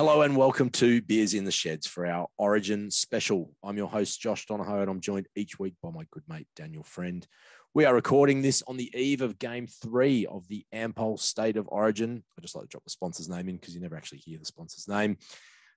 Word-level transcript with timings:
Hello 0.00 0.22
and 0.22 0.34
welcome 0.34 0.70
to 0.70 1.02
Beers 1.02 1.34
in 1.34 1.44
the 1.44 1.50
Sheds 1.50 1.86
for 1.86 2.06
our 2.06 2.26
Origin 2.38 2.90
special. 2.90 3.52
I'm 3.62 3.76
your 3.76 3.86
host, 3.86 4.18
Josh 4.18 4.46
Donohoe, 4.46 4.80
and 4.80 4.88
I'm 4.90 5.02
joined 5.02 5.26
each 5.36 5.58
week 5.58 5.74
by 5.82 5.90
my 5.90 6.06
good 6.10 6.22
mate, 6.26 6.46
Daniel 6.56 6.84
Friend. 6.84 7.26
We 7.74 7.84
are 7.84 7.94
recording 7.94 8.40
this 8.40 8.62
on 8.66 8.78
the 8.78 8.90
eve 8.98 9.20
of 9.20 9.38
game 9.38 9.66
three 9.66 10.24
of 10.24 10.48
the 10.48 10.64
Ampol 10.74 11.20
State 11.20 11.58
of 11.58 11.68
Origin. 11.68 12.24
I 12.34 12.40
just 12.40 12.54
like 12.54 12.64
to 12.64 12.68
drop 12.68 12.84
the 12.84 12.90
sponsor's 12.90 13.28
name 13.28 13.50
in 13.50 13.56
because 13.56 13.74
you 13.74 13.82
never 13.82 13.94
actually 13.94 14.20
hear 14.24 14.38
the 14.38 14.46
sponsor's 14.46 14.88
name. 14.88 15.18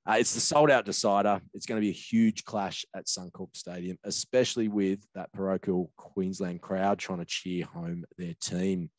Uh, 0.10 0.16
it's 0.18 0.34
the 0.34 0.40
sold 0.40 0.72
out 0.72 0.86
decider. 0.86 1.42
It's 1.54 1.66
going 1.66 1.82
to 1.82 1.86
be 1.86 1.92
a 1.92 1.94
huge 1.94 2.46
clash 2.46 2.86
at 2.96 3.08
Suncorp 3.08 3.58
Stadium, 3.58 3.98
especially 4.06 4.70
with 4.70 5.06
that 5.16 5.34
parochial 5.34 5.92
Queensland 5.98 6.62
crowd 6.62 6.98
trying 6.98 7.20
to 7.20 7.26
cheer 7.26 7.66
home 7.66 8.06
their 8.18 8.36
team. 8.40 8.90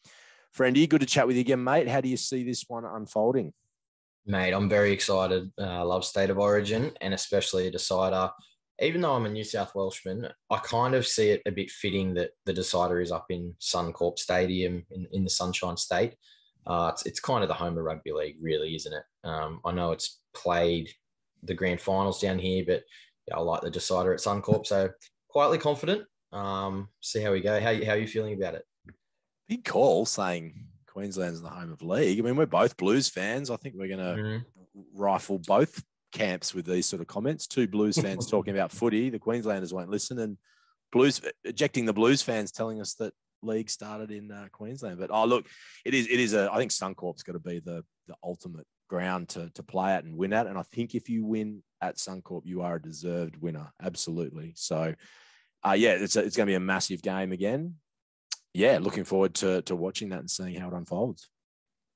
Friendy, 0.55 0.87
good 0.87 1.01
to 1.01 1.07
chat 1.07 1.27
with 1.27 1.37
you 1.37 1.41
again, 1.41 1.65
mate. 1.65 1.89
How 1.89 2.03
do 2.03 2.11
you 2.11 2.19
see 2.19 2.45
this 2.45 2.67
one 2.69 2.85
unfolding? 2.85 3.55
Mate, 4.27 4.53
I'm 4.53 4.69
very 4.69 4.93
excited. 4.93 5.51
I 5.59 5.81
uh, 5.81 5.85
love 5.85 6.05
State 6.05 6.31
of 6.31 6.39
Origin 6.39 6.93
and 7.01 7.13
especially 7.13 7.67
a 7.67 7.71
decider. 7.71 8.31
Even 8.81 9.03
though 9.03 9.15
I'm 9.15 9.27
a 9.27 9.31
New 9.31 9.45
South 9.45 9.75
Welshman, 9.75 10.29
I 10.51 10.59
kind 10.59 10.95
of 10.95 11.07
see 11.07 11.31
it 11.31 11.43
a 11.47 11.53
bit 11.53 11.71
fitting 11.71 12.15
that 12.15 12.31
the 12.45 12.53
decider 12.53 13.01
is 13.01 13.13
up 13.13 13.27
in 13.31 13.55
Suncorp 13.61 14.19
Stadium 14.19 14.85
in, 14.91 15.07
in 15.13 15.25
the 15.25 15.31
Sunshine 15.31 15.77
State. 15.77 16.15
Uh, 16.67 16.91
it's, 16.93 17.05
it's 17.07 17.21
kind 17.21 17.45
of 17.45 17.49
the 17.49 17.55
home 17.55 17.77
of 17.77 17.85
rugby 17.85 18.13
league, 18.13 18.37
really, 18.41 18.75
isn't 18.75 18.93
it? 18.93 19.05
Um, 19.23 19.61
I 19.65 19.73
know 19.73 19.93
it's 19.93 20.21
played 20.33 20.89
the 21.43 21.55
grand 21.55 21.81
finals 21.81 22.21
down 22.21 22.39
here, 22.39 22.65
but 22.67 22.83
yeah, 23.29 23.37
I 23.37 23.41
like 23.41 23.61
the 23.61 23.71
decider 23.71 24.13
at 24.13 24.21
Suncorp. 24.21 24.67
So 24.67 24.91
quietly 25.29 25.59
confident. 25.59 26.05
Um, 26.33 26.89
see 27.01 27.21
how 27.21 27.33
we 27.33 27.41
go. 27.41 27.61
How, 27.61 27.75
how 27.85 27.93
are 27.93 27.99
you 27.99 28.09
feeling 28.09 28.35
about 28.35 28.55
it? 28.55 28.65
Big 29.49 29.65
call 29.65 30.07
saying 30.07 30.67
Queensland's 30.95 31.43
the 31.43 31.49
home 31.49 31.73
of 31.73 31.83
league. 31.83 32.19
I 32.19 32.23
mean, 32.23 32.37
we're 32.37 32.47
both 32.47 32.77
Blues 32.77 33.09
fans. 33.09 33.51
I 33.51 33.57
think 33.57 33.75
we're 33.77 33.89
going 33.89 33.99
to 33.99 34.23
mm-hmm. 34.23 34.81
rifle 34.95 35.39
both 35.39 35.83
camps 36.13 36.55
with 36.55 36.65
these 36.65 36.87
sort 36.87 37.03
of 37.03 37.09
comments. 37.09 37.47
Two 37.47 37.67
Blues 37.67 37.99
fans 37.99 38.27
talking 38.31 38.55
about 38.57 38.73
footy. 38.73 39.11
The 39.11 39.19
Queenslanders 39.19 39.75
won't 39.75 39.91
listen, 39.91 40.19
and 40.21 40.39
Blues 40.93 41.21
ejecting 41.43 41.85
the 41.85 41.93
Blues 41.93 42.23
fans 42.23 42.53
telling 42.53 42.81
us 42.81 42.95
that 42.95 43.13
league 43.43 43.69
started 43.69 44.11
in 44.11 44.31
uh, 44.31 44.47
Queensland. 44.53 44.99
But 44.99 45.11
oh, 45.13 45.25
look, 45.25 45.47
it 45.85 45.95
is 45.95 46.07
it 46.07 46.21
is 46.21 46.33
a. 46.33 46.49
I 46.53 46.59
think 46.59 46.71
Suncorp's 46.71 47.25
got 47.25 47.33
to 47.33 47.41
be 47.41 47.59
the 47.59 47.85
the 48.07 48.15
ultimate 48.23 48.67
ground 48.89 49.31
to 49.31 49.51
to 49.51 49.63
play 49.63 49.93
at 49.93 50.05
and 50.05 50.17
win 50.17 50.33
at. 50.33 50.47
And 50.47 50.57
I 50.57 50.63
think 50.63 50.95
if 50.95 51.09
you 51.09 51.25
win 51.25 51.63
at 51.81 51.97
Suncorp, 51.97 52.43
you 52.45 52.63
are 52.63 52.77
a 52.77 52.83
deserved 52.83 53.37
winner. 53.37 53.73
Absolutely. 53.83 54.53
So, 54.57 54.95
uh, 55.67 55.73
yeah, 55.73 55.93
it's 55.93 56.17
a, 56.17 56.21
it's 56.21 56.37
going 56.37 56.47
to 56.47 56.51
be 56.53 56.57
a 56.57 56.61
massive 56.61 57.03
game 57.03 57.33
again. 57.33 57.75
Yeah, 58.55 58.79
looking 58.81 59.05
forward 59.05 59.35
to 59.37 59.63
to 59.63 59.77
watching 59.77 60.09
that 60.11 60.21
and 60.21 60.31
seeing 60.31 60.55
how 60.55 60.69
it 60.69 60.75
unfolds. 60.75 61.29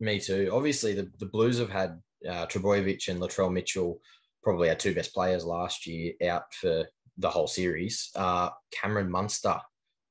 Me 0.00 0.20
too. 0.20 0.50
Obviously, 0.52 0.92
the, 0.92 1.10
the 1.18 1.26
Blues 1.26 1.58
have 1.58 1.70
had 1.70 2.00
uh, 2.28 2.46
Trbojevic 2.46 3.08
and 3.08 3.20
Latrell 3.20 3.52
Mitchell, 3.52 4.00
probably 4.42 4.68
our 4.68 4.74
two 4.74 4.94
best 4.94 5.14
players 5.14 5.44
last 5.44 5.86
year, 5.86 6.12
out 6.28 6.52
for 6.54 6.84
the 7.16 7.30
whole 7.30 7.46
series. 7.46 8.10
Uh, 8.14 8.50
Cameron 8.72 9.10
Munster 9.10 9.60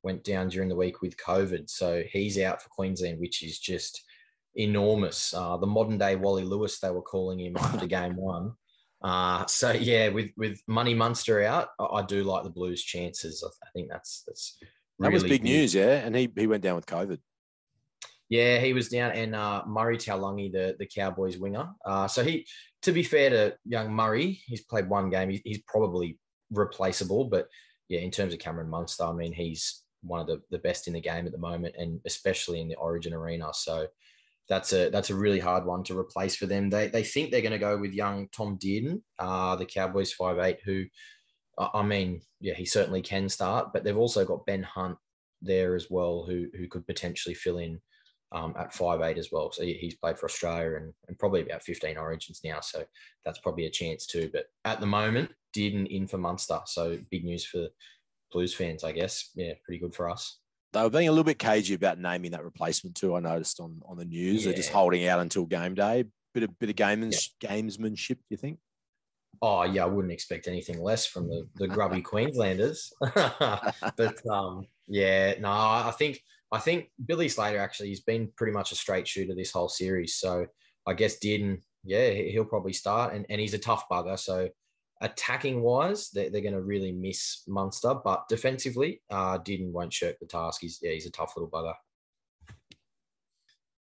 went 0.04 0.23
down 0.23 0.50
during 0.50 0.70
the 0.70 0.76
week 0.76 1.02
with 1.02 1.17
COVID. 1.17 1.70
So 1.70 2.04
he's 2.12 2.39
out 2.39 2.61
for 2.61 2.70
Queensland, 2.70 3.20
which 3.20 3.44
is 3.44 3.59
just 3.59 4.04
enormous. 4.56 5.34
Uh, 5.34 5.58
the 5.58 5.67
modern 5.67 5.98
day 5.98 6.16
Wally 6.16 6.44
Lewis, 6.44 6.80
they 6.80 6.92
were 6.92 7.02
calling 7.02 7.39
him 7.39 7.58
after 7.58 7.88
game 8.00 8.16
one. 8.16 8.54
Uh, 9.02 9.45
so 9.45 9.72
yeah, 9.72 10.09
with 10.09 10.32
with 10.38 10.59
Money 10.67 10.94
Munster 10.94 11.44
out, 11.44 11.70
I, 11.80 11.86
I, 11.86 12.02
do 12.02 12.23
like 12.23 12.44
the 12.44 12.50
Blues' 12.50 12.82
chances. 12.84 13.44
I, 13.45 13.70
think 13.72 13.89
that's 13.92 14.23
that's 14.26 14.58
really 14.98 15.12
that 15.12 15.14
was 15.14 15.23
big, 15.23 15.44
news, 15.44 15.73
yeah. 15.73 16.06
And 16.06 16.16
he 16.16 16.30
he 16.36 16.48
went 16.48 16.64
down 16.64 16.76
with 16.76 16.86
COVID. 16.86 17.20
Yeah, 18.30 18.59
he 18.59 18.73
was 18.73 18.90
down, 18.90 19.12
and 19.12 19.36
uh, 19.36 19.64
Murray 19.66 19.98
Taulagi, 19.98 20.52
the 20.52 20.76
the 20.77 20.86
Cowboys 20.86 21.38
winger. 21.38 21.70
Uh, 21.86 22.08
so 22.08 22.23
he, 22.23 22.45
to 22.82 22.92
be 22.92 23.04
fair 23.04 23.30
to 23.30 23.55
young 23.66 23.94
Murray, 23.94 24.42
he's 24.45 24.64
played 24.64 24.89
one 24.89 25.10
game. 25.10 25.30
He, 25.30 25.42
he's 25.45 25.61
probably 25.67 26.20
replaceable, 26.52 27.26
but 27.26 27.48
yeah, 27.89 27.99
in 27.99 28.11
terms 28.11 28.33
of 28.33 28.39
Cameron 28.39 28.70
Munster, 28.70 29.05
I 29.05 29.14
mean, 29.14 29.33
he's 29.33 29.83
one 30.02 30.20
of 30.20 30.27
the, 30.27 30.42
the 30.52 30.60
best 30.60 30.88
in 30.88 30.94
the 30.94 31.02
game 31.02 31.26
at 31.26 31.32
the 31.32 31.38
moment, 31.38 31.76
and 31.77 31.99
especially 32.05 32.60
in 32.60 32.67
the 32.67 32.76
Origin 32.76 33.14
arena. 33.14 33.49
So 33.54 33.88
that's 34.49 34.73
a 34.73 34.89
that's 34.89 35.10
a 35.10 35.16
really 35.16 35.39
hard 35.39 35.66
one 35.66 35.83
to 35.83 35.98
replace 35.98 36.36
for 36.36 36.45
them. 36.45 36.70
They 36.70 36.88
they 36.88 37.04
think 37.04 37.32
they're 37.32 37.42
going 37.42 37.52
to 37.52 37.58
go 37.58 37.77
with 37.77 37.93
young 37.93 38.27
Tom 38.36 38.58
Dearden, 38.58 39.02
uh, 39.20 39.55
the 39.55 39.66
Cowboys 39.66 40.14
five 40.14 40.39
eight, 40.39 40.60
who 40.66 40.86
I 41.58 41.82
mean, 41.82 42.22
yeah, 42.40 42.54
he 42.54 42.66
certainly 42.66 43.02
can 43.02 43.30
start, 43.30 43.73
but 43.73 43.84
they've 43.84 43.98
also 43.98 44.26
got 44.26 44.45
Ben 44.45 44.64
Hunt 44.64 44.98
there 45.42 45.76
as 45.76 45.90
well, 45.90 46.26
who 46.28 46.48
who 46.56 46.68
could 46.68 46.86
potentially 46.86 47.36
fill 47.36 47.58
in 47.58 47.80
um, 48.32 48.54
at 48.58 48.73
five 48.73 49.02
eight 49.02 49.18
as 49.18 49.30
well. 49.32 49.52
So 49.52 49.64
he's 49.64 49.96
played 49.96 50.17
for 50.17 50.26
Australia 50.26 50.78
and, 50.78 50.94
and 51.08 51.17
probably 51.17 51.42
about 51.42 51.64
15 51.64 51.98
origins 51.98 52.42
now. 52.44 52.60
So 52.60 52.84
that's 53.26 53.40
probably 53.40 53.66
a 53.66 53.72
chance 53.72 54.06
too. 54.06 54.30
But 54.32 54.46
at 54.66 54.80
the 54.80 54.86
moment, 54.86 55.32
Dearden 55.56 55.88
in 55.88 56.08
for 56.08 56.17
Munster. 56.17 56.60
So 56.66 56.98
big 57.10 57.23
news 57.23 57.46
for 57.46 57.67
Blues 58.32 58.54
fans, 58.54 58.84
I 58.84 58.92
guess. 58.92 59.32
Yeah, 59.36 59.54
pretty 59.66 59.80
good 59.80 59.96
for 59.96 60.10
us. 60.10 60.40
They 60.73 60.82
were 60.82 60.90
being 60.90 61.08
a 61.08 61.12
little 61.12 61.23
bit 61.23 61.40
cagey 61.40 61.73
about 61.73 61.98
naming 61.98 62.32
that 62.32 62.44
replacement 62.44 62.96
too. 62.96 63.16
I 63.16 63.20
noticed 63.22 63.60
on, 63.60 63.82
on 63.88 63.98
the 63.98 64.06
news. 64.06 64.42
Yeah. 64.42 64.52
They're 64.52 64.58
just 64.58 64.72
holding 64.72 65.08
out 65.08 65.22
until 65.22 65.46
game 65.46 65.76
day. 65.76 66.06
Bit 66.34 66.44
of 66.44 66.60
bit 66.60 66.70
of 66.70 66.76
gamens, 66.76 67.30
yeah. 67.42 67.50
gamesmanship, 67.50 68.17
do 68.17 68.26
you 68.30 68.38
think? 68.38 68.60
Oh 69.42 69.64
yeah, 69.64 69.83
I 69.83 69.88
wouldn't 69.88 70.14
expect 70.14 70.48
anything 70.48 70.82
less 70.82 71.05
from 71.05 71.27
the, 71.27 71.48
the 71.55 71.67
grubby 71.67 72.02
Queenslanders. 72.04 72.92
but 72.99 74.27
um, 74.30 74.65
yeah, 74.88 75.36
no, 75.39 75.49
I 75.49 75.93
think 75.98 76.21
I 76.52 76.60
think 76.60 76.89
Billy 77.05 77.30
Slater 77.30 77.60
actually 77.60 77.89
has 77.89 77.99
been 77.99 78.30
pretty 78.36 78.54
much 78.54 78.71
a 78.71 78.76
straight 78.76 79.08
shooter 79.08 79.36
this 79.36 79.52
whole 79.52 79.70
series. 79.70 80.16
So 80.16 80.48
I 80.87 80.93
guess 80.93 81.20
Dearden, 81.20 81.61
yeah, 81.83 82.10
he'll 82.11 82.45
probably 82.45 82.73
start, 82.73 83.14
and, 83.14 83.26
and 83.30 83.39
he's 83.42 83.54
a 83.54 83.60
tough 83.60 83.86
bugger. 83.92 84.17
So 84.17 84.49
attacking 85.02 85.61
wise, 85.61 86.10
they're, 86.10 86.30
they're 86.30 86.42
going 86.42 86.54
to 86.54 86.61
really 86.61 86.92
miss 86.92 87.43
Munster, 87.48 87.95
but 88.04 88.27
defensively, 88.30 89.02
uh, 89.10 89.37
Dearden 89.39 89.71
won't 89.71 89.93
shirk 89.93 90.17
the 90.20 90.26
task. 90.26 90.61
He's 90.61 90.80
yeah, 90.82 90.92
he's 90.92 91.05
a 91.05 91.11
tough 91.11 91.33
little 91.36 91.49
bugger. 91.49 91.73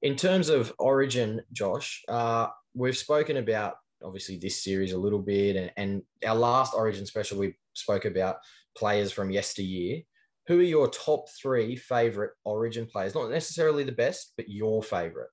In 0.02 0.16
terms 0.16 0.48
of 0.48 0.72
Origin, 0.78 1.42
Josh, 1.52 2.02
uh, 2.08 2.48
we've 2.74 2.96
spoken 2.96 3.38
about 3.38 3.76
obviously 4.04 4.38
this 4.38 4.62
series 4.62 4.92
a 4.92 4.98
little 4.98 5.18
bit, 5.18 5.56
and, 5.56 5.72
and 5.76 6.02
our 6.26 6.34
last 6.34 6.74
Origin 6.74 7.06
special 7.06 7.38
we 7.38 7.54
spoke 7.72 8.04
about 8.04 8.36
players 8.76 9.12
from 9.12 9.30
yesteryear. 9.30 10.02
Who 10.46 10.58
are 10.58 10.62
your 10.62 10.88
top 10.88 11.28
three 11.30 11.74
favorite 11.74 12.32
Origin 12.44 12.86
players? 12.86 13.14
Not 13.14 13.30
necessarily 13.30 13.84
the 13.84 13.92
best, 13.92 14.32
but 14.36 14.48
your 14.48 14.82
favorite. 14.82 15.30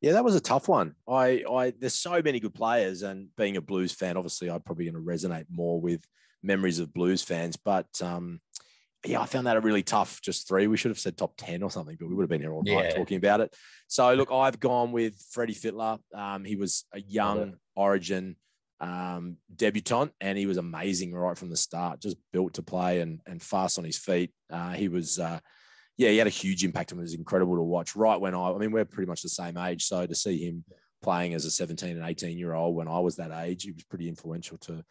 Yeah, 0.00 0.12
that 0.12 0.24
was 0.24 0.36
a 0.36 0.40
tough 0.40 0.68
one. 0.68 0.94
I, 1.08 1.42
I, 1.50 1.72
there's 1.78 1.94
so 1.94 2.22
many 2.22 2.38
good 2.38 2.54
players, 2.54 3.02
and 3.02 3.28
being 3.36 3.56
a 3.56 3.60
Blues 3.60 3.92
fan, 3.92 4.16
obviously, 4.16 4.50
I'm 4.50 4.60
probably 4.60 4.84
going 4.84 4.94
to 4.94 5.00
resonate 5.00 5.46
more 5.50 5.80
with 5.80 6.04
memories 6.42 6.78
of 6.78 6.92
Blues 6.92 7.22
fans. 7.22 7.56
But 7.56 7.88
um, 8.02 8.40
yeah, 9.04 9.20
I 9.20 9.26
found 9.26 9.46
that 9.46 9.56
a 9.56 9.60
really 9.60 9.82
tough. 9.82 10.20
Just 10.22 10.46
three. 10.46 10.66
We 10.66 10.76
should 10.76 10.90
have 10.90 10.98
said 10.98 11.16
top 11.16 11.34
ten 11.36 11.62
or 11.62 11.70
something, 11.70 11.96
but 11.98 12.08
we 12.08 12.14
would 12.14 12.22
have 12.22 12.30
been 12.30 12.40
here 12.40 12.52
all 12.52 12.62
night 12.62 12.90
yeah. 12.90 12.96
talking 12.96 13.16
about 13.16 13.40
it. 13.40 13.54
So 13.86 14.12
look, 14.14 14.30
I've 14.30 14.60
gone 14.60 14.92
with 14.92 15.14
Freddie 15.32 15.54
Fittler. 15.54 15.98
Um, 16.14 16.44
he 16.44 16.56
was 16.56 16.84
a 16.92 17.00
young 17.00 17.54
Origin 17.78 18.36
um, 18.80 19.36
debutant, 19.54 20.12
and 20.20 20.36
he 20.36 20.46
was 20.46 20.56
amazing 20.56 21.14
right 21.14 21.36
from 21.36 21.50
the 21.50 21.56
start. 21.56 22.00
Just 22.00 22.16
built 22.32 22.54
to 22.54 22.62
play 22.62 23.00
and 23.00 23.20
and 23.26 23.42
fast 23.42 23.78
on 23.78 23.84
his 23.84 23.98
feet. 23.98 24.32
Uh, 24.50 24.72
he 24.72 24.88
was, 24.88 25.18
uh, 25.18 25.38
yeah, 25.96 26.10
he 26.10 26.18
had 26.18 26.26
a 26.26 26.30
huge 26.30 26.64
impact 26.64 26.92
and 26.92 27.00
it 27.00 27.02
was 27.02 27.14
incredible 27.14 27.56
to 27.56 27.62
watch. 27.62 27.96
Right 27.96 28.20
when 28.20 28.34
I, 28.34 28.52
I 28.52 28.58
mean, 28.58 28.72
we're 28.72 28.84
pretty 28.84 29.08
much 29.08 29.22
the 29.22 29.28
same 29.28 29.56
age, 29.56 29.84
so 29.84 30.06
to 30.06 30.14
see 30.14 30.44
him 30.44 30.64
playing 31.02 31.34
as 31.34 31.44
a 31.44 31.50
17 31.50 31.96
and 31.96 32.08
18 32.08 32.38
year 32.38 32.54
old 32.54 32.74
when 32.74 32.88
I 32.88 32.98
was 32.98 33.16
that 33.16 33.30
age, 33.30 33.62
he 33.62 33.72
was 33.72 33.84
pretty 33.84 34.08
influential 34.08 34.58
to 34.58 34.84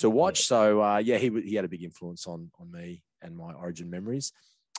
to 0.00 0.10
watch. 0.10 0.46
So 0.46 0.82
uh, 0.82 0.98
yeah, 0.98 1.18
he 1.18 1.30
he 1.42 1.54
had 1.54 1.64
a 1.64 1.68
big 1.68 1.82
influence 1.82 2.26
on 2.26 2.50
on 2.58 2.70
me 2.70 3.02
and 3.22 3.36
my 3.36 3.52
Origin 3.52 3.90
memories. 3.90 4.32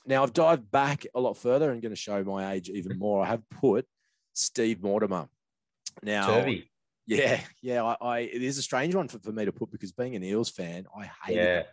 Now 0.06 0.24
I've 0.24 0.34
dived 0.34 0.72
back 0.72 1.06
a 1.14 1.20
lot 1.20 1.38
further 1.38 1.72
and 1.72 1.82
going 1.82 1.92
to 1.92 1.96
show 1.96 2.24
my 2.24 2.54
age 2.54 2.70
even 2.70 2.98
more. 2.98 3.24
I 3.24 3.28
have 3.28 3.48
put 3.50 3.86
Steve 4.34 4.82
Mortimer. 4.82 5.28
Now. 6.02 6.28
Yeah, 7.18 7.42
yeah. 7.62 7.84
I, 7.84 7.98
I, 8.02 8.20
it 8.20 8.42
is 8.42 8.58
a 8.58 8.62
strange 8.62 8.96
one 8.96 9.08
for, 9.08 9.20
for 9.20 9.32
me 9.32 9.46
to 9.46 9.52
put 9.52 9.72
because 9.72 9.92
being 9.92 10.16
an 10.16 10.24
Eels 10.24 10.50
fan, 10.50 10.86
I 10.96 11.10
hated 11.26 11.44
yeah. 11.44 11.64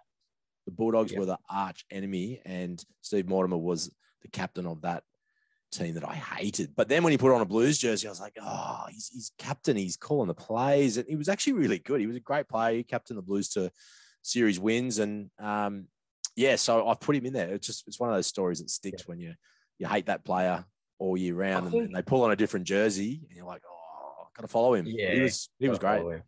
The 0.67 0.73
Bulldogs 0.73 1.13
yeah. 1.13 1.21
were 1.21 1.27
the 1.27 1.39
arch 1.49 1.85
enemy, 1.91 2.41
and 2.45 2.85
Steve 3.01 3.29
Mortimer 3.29 3.57
was 3.57 3.95
the 4.23 4.29
captain 4.29 4.67
of 4.67 4.83
that 4.83 5.05
team 5.71 5.95
that 5.95 6.09
I 6.09 6.15
hated. 6.15 6.75
But 6.77 6.89
then 6.89 7.05
when 7.05 7.13
he 7.13 7.19
put 7.19 7.33
on 7.33 7.41
a 7.41 7.47
Blues 7.47 7.79
jersey, 7.79 8.09
I 8.09 8.11
was 8.11 8.21
like, 8.21 8.37
oh, 8.43 8.85
he's, 8.91 9.09
he's 9.13 9.33
captain. 9.39 9.77
He's 9.77 9.97
calling 9.97 10.27
the 10.27 10.35
plays, 10.35 10.97
and 10.97 11.07
he 11.09 11.15
was 11.15 11.29
actually 11.29 11.55
really 11.55 11.79
good. 11.79 12.01
He 12.01 12.09
was 12.09 12.17
a 12.17 12.21
great 12.21 12.49
player. 12.49 12.77
He 12.77 12.83
captained 12.83 13.19
the 13.19 13.23
Blues 13.23 13.49
to 13.51 13.71
series 14.23 14.59
wins, 14.59 14.99
and 14.99 15.31
um, 15.39 15.87
yeah, 16.35 16.57
so 16.57 16.89
I 16.89 16.95
put 16.95 17.17
him 17.17 17.27
in 17.27 17.33
there. 17.33 17.55
It's 17.55 17.67
just 17.67 17.87
it's 17.87 18.01
one 18.01 18.11
of 18.11 18.17
those 18.17 18.27
stories 18.27 18.59
that 18.59 18.71
sticks 18.71 19.03
yeah. 19.03 19.07
when 19.07 19.21
you 19.21 19.35
you 19.79 19.87
hate 19.87 20.07
that 20.07 20.25
player 20.25 20.65
all 20.99 21.17
year 21.17 21.35
round, 21.35 21.67
and, 21.67 21.75
and, 21.75 21.95
they 21.95 22.03
pull 22.03 22.25
on 22.25 22.33
a 22.33 22.37
different 22.37 22.67
jersey, 22.67 23.21
and 23.29 23.37
you're 23.37 23.47
like, 23.47 23.63
oh 23.71 23.76
Got 24.37 24.43
to 24.43 24.49
follow 24.49 24.75
him. 24.75 24.87
Yeah, 24.87 25.15
he 25.15 25.21
was 25.21 25.49
he 25.59 25.69
was 25.69 25.79
great. 25.79 26.23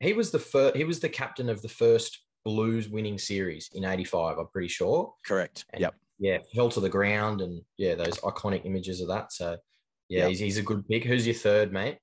He 0.00 0.12
was 0.12 0.30
the 0.30 0.38
first. 0.38 0.76
He 0.76 0.84
was 0.84 1.00
the 1.00 1.08
captain 1.08 1.48
of 1.48 1.62
the 1.62 1.68
first 1.68 2.20
Blues 2.44 2.88
winning 2.88 3.18
series 3.18 3.70
in 3.72 3.84
'85. 3.84 4.38
I'm 4.38 4.48
pretty 4.48 4.68
sure. 4.68 5.14
Correct. 5.26 5.64
And 5.70 5.80
yep. 5.80 5.94
Yeah, 6.18 6.38
fell 6.54 6.68
to 6.70 6.80
the 6.80 6.90
ground, 6.90 7.40
and 7.40 7.62
yeah, 7.78 7.94
those 7.94 8.18
iconic 8.18 8.66
images 8.66 9.00
of 9.00 9.08
that. 9.08 9.32
So 9.32 9.56
yeah, 10.08 10.20
yep. 10.20 10.28
he's, 10.28 10.38
he's 10.40 10.58
a 10.58 10.62
good 10.62 10.86
pick. 10.86 11.04
Who's 11.04 11.26
your 11.26 11.34
third, 11.34 11.72
mate? 11.72 11.98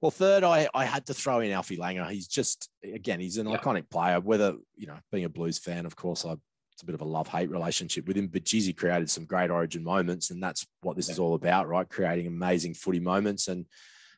Well, 0.00 0.10
third, 0.10 0.44
I, 0.44 0.68
I 0.74 0.84
had 0.84 1.06
to 1.06 1.14
throw 1.14 1.40
in 1.40 1.50
Alfie 1.50 1.76
Langer. 1.76 2.08
He's 2.10 2.28
just 2.28 2.68
again, 2.84 3.20
he's 3.20 3.38
an 3.38 3.48
Yeah. 3.48 3.56
iconic 3.56 3.90
player. 3.90 4.20
Whether 4.20 4.54
you 4.76 4.86
know, 4.86 4.96
being 5.10 5.24
a 5.24 5.28
Blues 5.28 5.58
fan, 5.58 5.86
of 5.86 5.96
course, 5.96 6.24
I 6.24 6.36
it's 6.74 6.82
a 6.82 6.86
bit 6.86 6.94
of 6.94 7.00
a 7.00 7.04
love 7.06 7.28
hate 7.28 7.50
relationship 7.50 8.06
with 8.06 8.16
him. 8.16 8.26
But 8.26 8.48
he 8.48 8.72
created 8.72 9.08
some 9.08 9.24
great 9.24 9.50
Origin 9.50 9.82
moments, 9.82 10.30
and 10.30 10.42
that's 10.42 10.66
what 10.82 10.96
this 10.96 11.08
is 11.08 11.18
all 11.18 11.34
about, 11.34 11.68
right? 11.68 11.88
Creating 11.88 12.26
amazing 12.26 12.74
footy 12.74 13.00
moments 13.00 13.48
and 13.48 13.66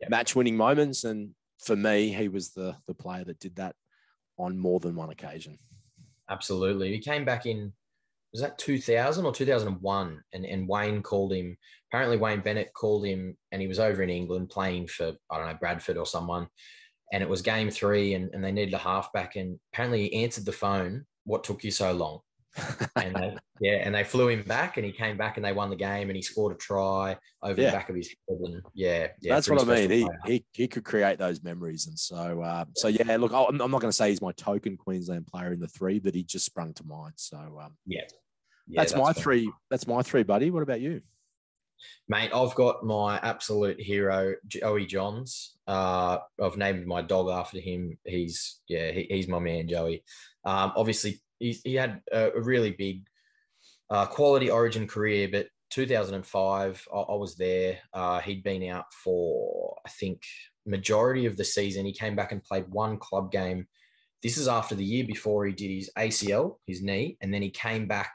Yeah. 0.01 0.09
match 0.09 0.37
winning 0.37 0.57
moments. 0.57 1.05
And 1.05 1.35
for 1.59 1.77
me, 1.77 2.11
he 2.11 2.29
was 2.29 2.51
the 2.51 2.77
the 2.87 2.95
player 2.95 3.25
that 3.25 3.39
did 3.39 3.57
that 3.57 3.75
on 4.39 4.59
more 4.59 4.81
than 4.81 4.95
one 4.95 5.11
occasion. 5.11 5.59
Absolutely. 6.29 6.93
He 6.93 6.99
came 6.99 7.25
back 7.25 7.47
in, 7.47 7.73
was 8.33 8.43
that 8.43 8.59
2000 8.59 9.25
or 9.25 9.33
2001? 9.33 10.23
And, 10.33 10.45
and 10.45 10.69
Wayne 10.69 11.03
called 11.03 11.33
him, 11.33 11.57
apparently 11.91 12.17
Wayne 12.17 12.41
Bennett 12.41 12.73
called 12.75 13.07
him 13.07 13.37
and 13.53 13.63
he 13.63 13.69
was 13.69 13.79
over 13.79 14.03
in 14.03 14.11
England 14.11 14.51
playing 14.51 14.89
for, 14.89 15.13
I 15.31 15.39
don't 15.39 15.47
know, 15.47 15.57
Bradford 15.59 15.97
or 15.97 16.07
someone. 16.07 16.49
And 17.13 17.23
it 17.23 17.29
was 17.29 17.43
game 17.43 17.71
three 17.71 18.15
and, 18.15 18.31
and 18.35 18.43
they 18.43 18.53
needed 18.53 18.75
a 18.75 18.79
halfback. 18.79 19.37
And 19.37 19.59
apparently 19.73 20.09
he 20.09 20.25
answered 20.25 20.45
the 20.45 20.53
phone, 20.53 21.07
What 21.25 21.45
took 21.45 21.63
you 21.63 21.71
so 21.71 21.93
long? 21.93 22.21
And 22.97 23.15
they, 23.15 23.37
yeah, 23.61 23.83
and 23.85 23.95
they 23.95 24.05
flew 24.05 24.29
him 24.29 24.43
back 24.43 24.77
and 24.77 24.87
he 24.87 24.93
came 24.93 25.17
back 25.17 25.37
and 25.37 25.45
they 25.45 25.53
won 25.53 25.71
the 25.71 25.77
game 25.77 26.09
and 26.09 26.17
he 26.17 26.23
scored 26.23 26.55
a 26.55 26.57
try 26.57 27.17
over 27.43 27.61
Yeah. 27.61 27.71
the 27.71 27.77
back 27.77 27.89
of 27.91 27.97
his 27.97 28.09
head. 28.09 28.39
And 28.43 28.63
yeah, 28.75 29.09
yeah 29.21 29.35
That's 29.35 29.49
what 29.49 29.63
I 29.63 29.65
mean. 29.65 29.91
He, 29.91 30.05
player. 30.05 30.19
he 30.27 30.45
he 30.53 30.69
could 30.69 30.85
create 30.85 31.19
those 31.19 31.43
memories, 31.43 31.87
and 31.87 31.99
so 31.99 32.43
uh, 32.43 32.65
so 32.75 32.89
yeah. 32.89 33.17
Look, 33.17 33.33
I'm, 33.33 33.61
I'm 33.61 33.71
not 33.71 33.81
going 33.81 33.91
to 33.91 33.97
say 33.97 34.11
he's 34.11 34.23
my 34.23 34.33
token 34.33 34.77
Queensland 34.77 35.27
player 35.27 35.53
in 35.53 35.61
the 35.61 35.69
three, 35.69 35.99
but 35.99 36.15
he 36.15 36.23
just 36.23 36.47
sprung 36.47 36.73
to 36.75 36.85
mind. 36.87 37.15
So 37.17 37.37
um, 37.63 37.77
yeah. 37.87 38.03
Yeah, 38.69 38.81
that's, 38.81 38.97
my 38.97 39.13
fair. 39.13 39.23
three. 39.23 39.53
That's 39.71 39.87
my 39.87 40.03
three, 40.03 40.25
buddy. 40.25 40.51
What 40.51 40.63
about 40.65 40.81
you? 40.81 41.01
Mate, 42.09 42.31
I've 42.35 42.55
got 42.55 42.85
my 42.85 43.19
absolute 43.19 43.81
hero, 43.81 44.35
Joey 44.49 44.87
Johns. 44.87 45.57
Uh, 45.69 46.19
I've 46.43 46.57
named 46.57 46.87
my 46.87 47.03
dog 47.03 47.29
after 47.29 47.61
him. 47.61 47.97
He's 48.05 48.61
yeah, 48.67 48.91
he, 48.91 49.07
he's 49.11 49.29
my 49.29 49.39
man, 49.39 49.69
Joey. 49.69 50.03
Um, 50.45 50.73
obviously, 50.75 51.21
he, 51.39 51.53
he 51.65 51.75
had 51.75 52.01
a, 52.13 52.31
a 52.33 52.41
really 52.41 52.73
big 52.73 53.07
uh, 53.91 54.07
quality 54.07 54.51
Origin 54.51 54.87
career, 54.87 55.29
but 55.31 55.47
2005, 55.71 56.89
I, 56.93 56.97
I 56.97 57.15
was 57.15 57.37
there. 57.37 57.79
Uh, 57.93 58.21
he'd 58.21 58.43
been 58.43 58.69
out 58.69 58.87
for 58.93 59.77
I 59.87 59.91
think 59.91 60.23
majority 60.65 61.27
of 61.27 61.37
the 61.37 61.45
season. 61.45 61.87
He 61.87 61.93
came 61.93 62.17
back 62.17 62.33
and 62.33 62.43
played 62.43 62.69
one 62.69 62.99
club 62.99 63.31
game. 63.31 63.67
This 64.23 64.39
is 64.39 64.49
after 64.49 64.75
the 64.75 64.85
year 64.85 65.05
before 65.05 65.47
he 65.47 65.53
did 65.53 65.71
his 65.71 65.91
ACL, 65.97 66.57
his 66.67 66.83
knee, 66.83 67.17
and 67.21 67.33
then 67.33 67.43
he 67.43 67.51
came 67.51 67.87
back 67.87 68.13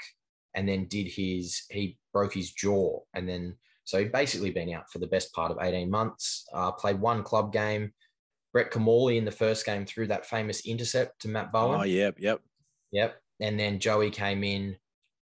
and 0.55 0.67
then 0.67 0.85
did 0.85 1.07
his 1.07 1.63
he 1.69 1.97
broke 2.13 2.33
his 2.33 2.51
jaw 2.51 2.99
and 3.13 3.27
then 3.27 3.55
so 3.83 3.97
he'd 3.97 4.11
basically 4.11 4.51
been 4.51 4.73
out 4.73 4.89
for 4.91 4.99
the 4.99 5.07
best 5.07 5.33
part 5.33 5.51
of 5.51 5.57
18 5.61 5.89
months 5.89 6.45
uh, 6.53 6.71
played 6.71 6.99
one 6.99 7.23
club 7.23 7.53
game 7.53 7.91
brett 8.53 8.71
kimmorley 8.71 9.17
in 9.17 9.25
the 9.25 9.31
first 9.31 9.65
game 9.65 9.85
threw 9.85 10.07
that 10.07 10.25
famous 10.25 10.65
intercept 10.65 11.21
to 11.21 11.27
matt 11.27 11.51
bowen 11.51 11.79
Oh, 11.79 11.83
yep, 11.83 12.15
yep. 12.19 12.41
Yep 12.91 13.21
and 13.41 13.59
then 13.59 13.79
joey 13.79 14.09
came 14.09 14.43
in 14.43 14.77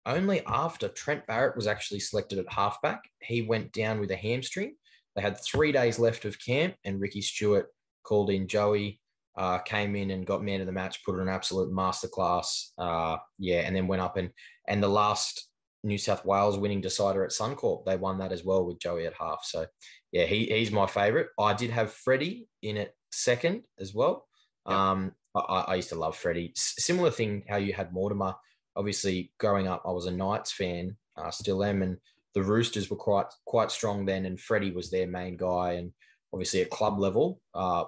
only 0.05 0.43
after 0.47 0.89
trent 0.89 1.27
barrett 1.27 1.57
was 1.57 1.67
actually 1.67 2.01
selected 2.01 2.39
at 2.39 2.53
halfback 2.53 3.01
he 3.23 3.43
went 3.43 3.73
down 3.73 4.01
with 4.01 4.11
a 4.11 4.17
hamstring 4.17 4.75
they 5.15 5.23
had 5.23 5.41
three 5.41 5.73
days 5.73 5.99
left 5.99 6.25
of 6.25 6.45
camp 6.45 6.75
and 6.85 7.01
ricky 7.01 7.23
stuart 7.23 7.69
called 8.03 8.31
in 8.31 8.47
joey 8.47 9.01
uh, 9.37 9.59
came 9.59 9.95
in 9.95 10.11
and 10.11 10.27
got 10.27 10.43
man 10.43 10.61
of 10.61 10.67
the 10.67 10.73
match, 10.73 11.05
put 11.05 11.15
in 11.15 11.21
an 11.21 11.29
absolute 11.29 11.73
masterclass. 11.73 12.71
Uh, 12.77 13.19
yeah, 13.39 13.61
and 13.61 13.77
then 13.77 13.87
went 13.87 14.03
up 14.03 14.17
and 14.17 14.31
and 14.67 14.83
the 14.83 14.89
last 14.89 15.49
New 15.85 15.97
South 15.97 16.25
Wales 16.25 16.59
winning 16.59 16.81
decider 16.81 17.23
at 17.23 17.31
Suncorp, 17.31 17.85
they 17.85 17.97
won 17.97 18.19
that 18.19 18.33
as 18.33 18.45
well 18.45 18.65
with 18.65 18.81
Joey 18.81 19.07
at 19.07 19.15
half. 19.15 19.45
So 19.45 19.65
yeah, 20.11 20.25
he, 20.25 20.47
he's 20.47 20.73
my 20.73 20.89
favourite. 20.89 21.29
I 21.39 21.55
did 21.55 21.71
have 21.71 21.93
Freddie 21.93 22.49
in 22.63 22.77
it 22.77 22.93
second 23.13 23.65
as 23.79 23.95
well. 23.95 24.27
Yeah. 24.69 24.91
Um, 24.91 25.13
I, 25.49 25.61
I 25.61 25.75
used 25.77 25.91
to 25.91 25.95
love 25.97 26.17
Freddie. 26.17 26.53
S- 26.57 26.75
similar 26.79 27.11
thing 27.11 27.45
how 27.49 27.57
you 27.57 27.73
had 27.73 27.93
Mortimer. 27.93 28.35
Obviously, 28.77 29.33
growing 29.39 29.67
up, 29.67 29.83
I 29.87 29.91
was 29.91 30.07
a 30.07 30.11
Knights 30.11 30.53
fan, 30.53 30.97
uh, 31.17 31.31
still 31.31 31.65
am, 31.65 31.83
and 31.83 31.97
the 32.35 32.43
Roosters 32.43 32.91
were 32.91 32.97
quite 32.97 33.27
quite 33.45 33.71
strong 33.71 34.05
then, 34.05 34.27
and 34.27 34.41
Freddie 34.41 34.71
was 34.71 34.91
their 34.91 35.07
main 35.07 35.37
guy, 35.37 35.73
and 35.73 35.93
obviously 36.33 36.61
at 36.61 36.71
club 36.71 36.99
level, 36.99 37.41
uh, 37.55 37.85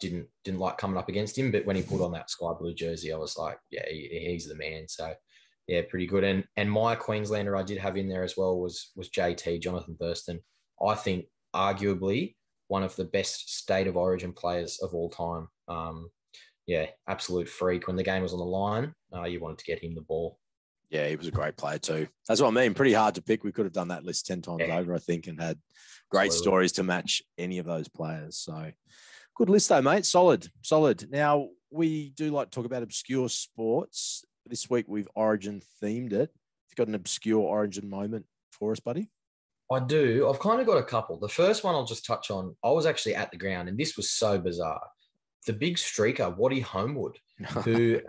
didn't 0.00 0.26
didn't 0.44 0.60
like 0.60 0.78
coming 0.78 0.96
up 0.96 1.08
against 1.08 1.36
him, 1.36 1.52
but 1.52 1.66
when 1.66 1.76
he 1.76 1.82
put 1.82 2.00
on 2.00 2.12
that 2.12 2.30
sky 2.30 2.52
blue 2.58 2.74
jersey, 2.74 3.12
I 3.12 3.16
was 3.16 3.36
like, 3.36 3.58
yeah, 3.70 3.84
he, 3.88 4.26
he's 4.30 4.48
the 4.48 4.54
man. 4.56 4.88
So 4.88 5.12
yeah, 5.68 5.82
pretty 5.88 6.06
good. 6.06 6.24
And 6.24 6.44
and 6.56 6.70
my 6.70 6.96
Queenslander 6.96 7.56
I 7.56 7.62
did 7.62 7.78
have 7.78 7.96
in 7.96 8.08
there 8.08 8.24
as 8.24 8.36
well 8.36 8.58
was 8.58 8.90
was 8.96 9.10
JT 9.10 9.60
Jonathan 9.60 9.96
Thurston. 9.96 10.40
I 10.84 10.94
think 10.94 11.26
arguably 11.54 12.34
one 12.68 12.82
of 12.82 12.96
the 12.96 13.04
best 13.04 13.56
state 13.56 13.86
of 13.86 13.96
origin 13.96 14.32
players 14.32 14.80
of 14.80 14.94
all 14.94 15.10
time. 15.10 15.48
Um, 15.68 16.10
yeah, 16.70 16.86
absolute 17.08 17.48
freak. 17.48 17.88
When 17.88 17.96
the 17.96 18.04
game 18.04 18.22
was 18.22 18.32
on 18.32 18.38
the 18.38 18.44
line, 18.44 18.94
uh, 19.12 19.24
you 19.24 19.40
wanted 19.40 19.58
to 19.58 19.64
get 19.64 19.82
him 19.82 19.96
the 19.96 20.00
ball. 20.02 20.38
Yeah, 20.88 21.08
he 21.08 21.16
was 21.16 21.26
a 21.26 21.32
great 21.32 21.56
player 21.56 21.78
too. 21.78 22.06
That's 22.28 22.40
what 22.40 22.46
I 22.46 22.50
mean. 22.52 22.74
Pretty 22.74 22.92
hard 22.92 23.16
to 23.16 23.22
pick. 23.22 23.42
We 23.42 23.50
could 23.50 23.64
have 23.66 23.72
done 23.72 23.88
that 23.88 24.04
list 24.04 24.26
10 24.26 24.40
times 24.42 24.62
Yeah. 24.66 24.78
over, 24.78 24.94
I 24.94 24.98
think, 24.98 25.26
and 25.26 25.40
had 25.40 25.58
great 26.10 26.26
Absolutely. 26.26 26.44
stories 26.50 26.72
to 26.72 26.82
match 26.84 27.22
any 27.38 27.58
of 27.58 27.66
those 27.66 27.88
players. 27.88 28.36
So 28.38 28.70
good 29.36 29.50
list 29.50 29.68
though, 29.68 29.82
mate. 29.82 30.06
Solid, 30.06 30.48
solid. 30.62 31.10
Now 31.10 31.48
we 31.70 32.10
do 32.10 32.30
like 32.30 32.50
to 32.50 32.54
talk 32.54 32.66
about 32.66 32.84
obscure 32.84 33.28
sports. 33.28 34.24
This 34.46 34.70
week 34.70 34.86
we've 34.88 35.08
origin 35.16 35.60
themed 35.82 36.12
it. 36.12 36.30
You've 36.68 36.76
got 36.76 36.86
an 36.88 36.94
obscure 36.94 37.42
origin 37.42 37.90
moment 37.90 38.26
for 38.52 38.70
us, 38.70 38.78
buddy? 38.78 39.10
I 39.72 39.78
do. 39.80 40.28
I've 40.28 40.40
kind 40.40 40.60
of 40.60 40.66
got 40.66 40.78
a 40.78 40.82
couple. 40.84 41.18
The 41.18 41.28
first 41.28 41.62
one 41.64 41.74
I'll 41.76 41.84
just 41.84 42.04
touch 42.04 42.30
on. 42.30 42.56
I 42.64 42.70
was 42.70 42.86
actually 42.86 43.14
at 43.16 43.30
the 43.32 43.36
ground, 43.38 43.68
and 43.68 43.78
this 43.78 43.96
was 43.96 44.10
so 44.10 44.38
bizarre. 44.38 44.84
The 45.46 45.52
big 45.52 45.76
streaker, 45.76 46.36
Waddy 46.36 46.60
Homewood, 46.60 47.18
who, 47.64 48.00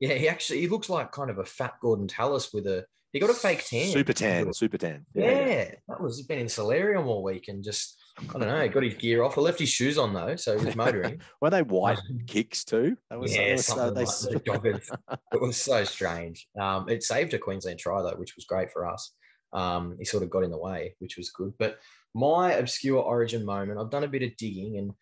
yeah, 0.00 0.14
he 0.14 0.28
actually 0.28 0.60
he 0.60 0.68
looks 0.68 0.88
like 0.88 1.12
kind 1.12 1.30
of 1.30 1.38
a 1.38 1.44
fat 1.44 1.74
Gordon 1.80 2.08
Tallis 2.08 2.52
with 2.52 2.66
a 2.66 2.84
he 3.12 3.20
got 3.20 3.30
a 3.30 3.34
fake 3.34 3.64
tan. 3.64 3.88
Super 3.88 4.12
tan, 4.14 4.52
super 4.54 4.78
tan. 4.78 5.04
Yeah, 5.14 5.74
that 5.88 6.00
was 6.00 6.22
been 6.22 6.38
in 6.38 6.48
solarium 6.48 7.06
all 7.06 7.22
week 7.22 7.48
and 7.48 7.62
just 7.62 7.98
I 8.18 8.38
don't 8.38 8.48
know, 8.48 8.68
got 8.68 8.82
his 8.82 8.94
gear 8.94 9.22
off. 9.22 9.38
I 9.38 9.40
left 9.40 9.58
his 9.58 9.68
shoes 9.68 9.98
on 9.98 10.12
though, 10.12 10.36
so 10.36 10.58
he 10.58 10.64
was 10.64 10.76
motoring. 10.76 11.20
Were 11.40 11.50
they 11.50 11.62
white 11.62 11.98
kicks 12.26 12.64
too? 12.64 12.96
That 13.10 13.18
was, 13.18 13.34
yeah, 13.34 13.52
was 13.52 13.66
something 13.66 13.94
they, 13.94 14.04
like. 14.04 14.82
It 15.32 15.40
was 15.40 15.56
so 15.56 15.84
strange. 15.84 16.46
Um, 16.58 16.88
it 16.88 17.02
saved 17.02 17.34
a 17.34 17.38
Queensland 17.38 17.78
try 17.78 18.02
though, 18.02 18.16
which 18.16 18.34
was 18.36 18.44
great 18.44 18.70
for 18.70 18.86
us. 18.86 19.12
Um, 19.52 19.96
he 19.98 20.04
sort 20.04 20.22
of 20.22 20.30
got 20.30 20.44
in 20.44 20.50
the 20.50 20.58
way, 20.58 20.94
which 20.98 21.16
was 21.16 21.30
good. 21.30 21.52
But 21.58 21.78
my 22.14 22.52
obscure 22.52 23.02
origin 23.02 23.44
moment, 23.44 23.78
I've 23.78 23.90
done 23.90 24.04
a 24.04 24.08
bit 24.08 24.22
of 24.22 24.36
digging, 24.36 24.78
and 24.78 24.92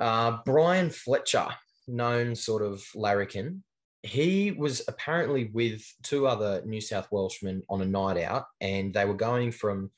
uh, 0.00 0.38
Brian 0.44 0.90
Fletcher, 0.90 1.48
known 1.86 2.34
sort 2.34 2.62
of 2.62 2.82
larrikin, 2.94 3.62
he 4.02 4.52
was 4.52 4.82
apparently 4.88 5.50
with 5.52 5.82
two 6.02 6.26
other 6.26 6.62
New 6.64 6.80
South 6.80 7.08
Welshmen 7.10 7.62
on 7.68 7.82
a 7.82 7.86
night 7.86 8.16
out, 8.18 8.46
and 8.60 8.94
they 8.94 9.04
were 9.04 9.14
going 9.14 9.52
from 9.52 9.90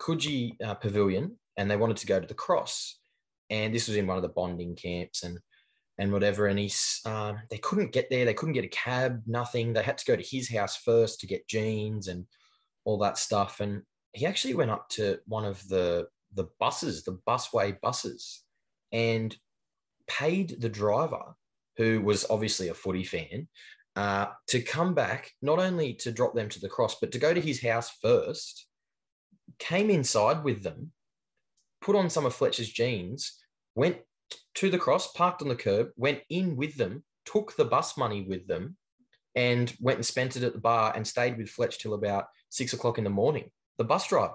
Coogee 0.00 0.52
uh, 0.62 0.74
Pavilion, 0.74 1.36
and 1.56 1.70
they 1.70 1.76
wanted 1.76 1.96
to 1.98 2.06
go 2.06 2.20
to 2.20 2.26
the 2.26 2.34
Cross, 2.34 3.00
and 3.50 3.74
this 3.74 3.88
was 3.88 3.96
in 3.96 4.06
one 4.06 4.16
of 4.16 4.22
the 4.22 4.28
bonding 4.28 4.76
camps, 4.76 5.24
and 5.24 5.38
and 5.98 6.12
whatever. 6.12 6.46
And 6.46 6.58
he's 6.58 7.00
uh, 7.04 7.34
they 7.50 7.58
couldn't 7.58 7.92
get 7.92 8.08
there. 8.10 8.24
They 8.24 8.34
couldn't 8.34 8.54
get 8.54 8.64
a 8.64 8.68
cab. 8.68 9.22
Nothing. 9.26 9.72
They 9.72 9.82
had 9.82 9.98
to 9.98 10.04
go 10.04 10.14
to 10.14 10.22
his 10.22 10.48
house 10.48 10.76
first 10.76 11.20
to 11.20 11.26
get 11.26 11.48
jeans 11.48 12.06
and 12.06 12.26
all 12.84 12.98
that 12.98 13.18
stuff. 13.18 13.60
And 13.60 13.82
he 14.12 14.24
actually 14.24 14.54
went 14.54 14.70
up 14.70 14.88
to 14.90 15.18
one 15.26 15.44
of 15.44 15.66
the 15.68 16.06
the 16.34 16.48
buses, 16.60 17.02
the 17.02 17.18
busway 17.26 17.80
buses, 17.80 18.44
and 18.92 19.36
paid 20.08 20.60
the 20.60 20.68
driver, 20.68 21.34
who 21.76 22.00
was 22.00 22.26
obviously 22.30 22.68
a 22.68 22.74
footy 22.74 23.04
fan, 23.04 23.48
uh, 23.96 24.26
to 24.48 24.60
come 24.60 24.94
back 24.94 25.32
not 25.42 25.58
only 25.58 25.94
to 25.94 26.12
drop 26.12 26.34
them 26.34 26.48
to 26.48 26.60
the 26.60 26.68
cross, 26.68 26.96
but 27.00 27.12
to 27.12 27.18
go 27.18 27.34
to 27.34 27.40
his 27.40 27.62
house 27.62 27.90
first. 28.02 28.66
Came 29.58 29.90
inside 29.90 30.44
with 30.44 30.62
them, 30.62 30.92
put 31.80 31.96
on 31.96 32.10
some 32.10 32.26
of 32.26 32.34
Fletcher's 32.34 32.68
jeans, 32.68 33.38
went 33.74 33.96
to 34.54 34.70
the 34.70 34.78
cross, 34.78 35.10
parked 35.12 35.42
on 35.42 35.48
the 35.48 35.56
curb, 35.56 35.88
went 35.96 36.20
in 36.28 36.56
with 36.56 36.76
them, 36.76 37.02
took 37.24 37.56
the 37.56 37.64
bus 37.64 37.96
money 37.96 38.22
with 38.22 38.46
them, 38.46 38.76
and 39.34 39.74
went 39.80 39.98
and 39.98 40.06
spent 40.06 40.36
it 40.36 40.42
at 40.42 40.52
the 40.52 40.60
bar 40.60 40.92
and 40.94 41.06
stayed 41.06 41.38
with 41.38 41.48
Fletch 41.48 41.78
till 41.78 41.94
about 41.94 42.26
six 42.48 42.72
o'clock 42.72 42.98
in 42.98 43.04
the 43.04 43.10
morning. 43.10 43.50
The 43.78 43.84
bus 43.84 44.06
driver. 44.06 44.34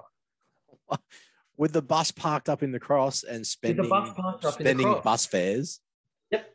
with 1.57 1.74
the 1.74 1.81
bus 1.81 2.12
parked 2.12 2.50
up 2.50 2.63
in 2.63 2.72
the 2.72 2.79
cross 2.79 3.24
and 3.24 3.45
spending, 3.45 3.88
bus 3.89 4.10
parked 4.15 4.45
up 4.45 4.60
in 4.60 4.63
the 4.63 4.69
spending 4.69 5.01
bus 5.03 5.25
fares. 5.25 5.79
Yep. 6.31 6.50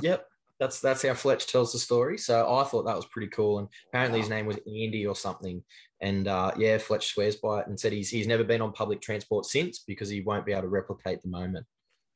Yep. 0.00 0.26
that's 0.60 0.80
that's 0.80 1.02
how 1.02 1.14
Fletch 1.14 1.46
tells 1.46 1.72
the 1.72 1.78
story. 1.78 2.18
So 2.18 2.54
I 2.54 2.64
thought 2.64 2.84
that 2.84 2.96
was 2.96 3.06
pretty 3.06 3.28
cool. 3.28 3.58
And 3.58 3.68
apparently 3.88 4.20
his 4.20 4.28
name 4.30 4.46
was 4.46 4.58
Andy 4.58 5.06
or 5.06 5.16
something. 5.16 5.62
And 6.00 6.28
uh, 6.28 6.52
yeah, 6.56 6.78
Fletch 6.78 7.08
swears 7.08 7.36
by 7.36 7.60
it 7.60 7.66
and 7.66 7.78
said 7.78 7.92
he's 7.92 8.10
he's 8.10 8.26
never 8.26 8.44
been 8.44 8.60
on 8.60 8.72
public 8.72 9.00
transport 9.00 9.46
since 9.46 9.80
because 9.80 10.08
he 10.08 10.20
won't 10.20 10.46
be 10.46 10.52
able 10.52 10.62
to 10.62 10.68
replicate 10.68 11.22
the 11.22 11.28
moment. 11.28 11.66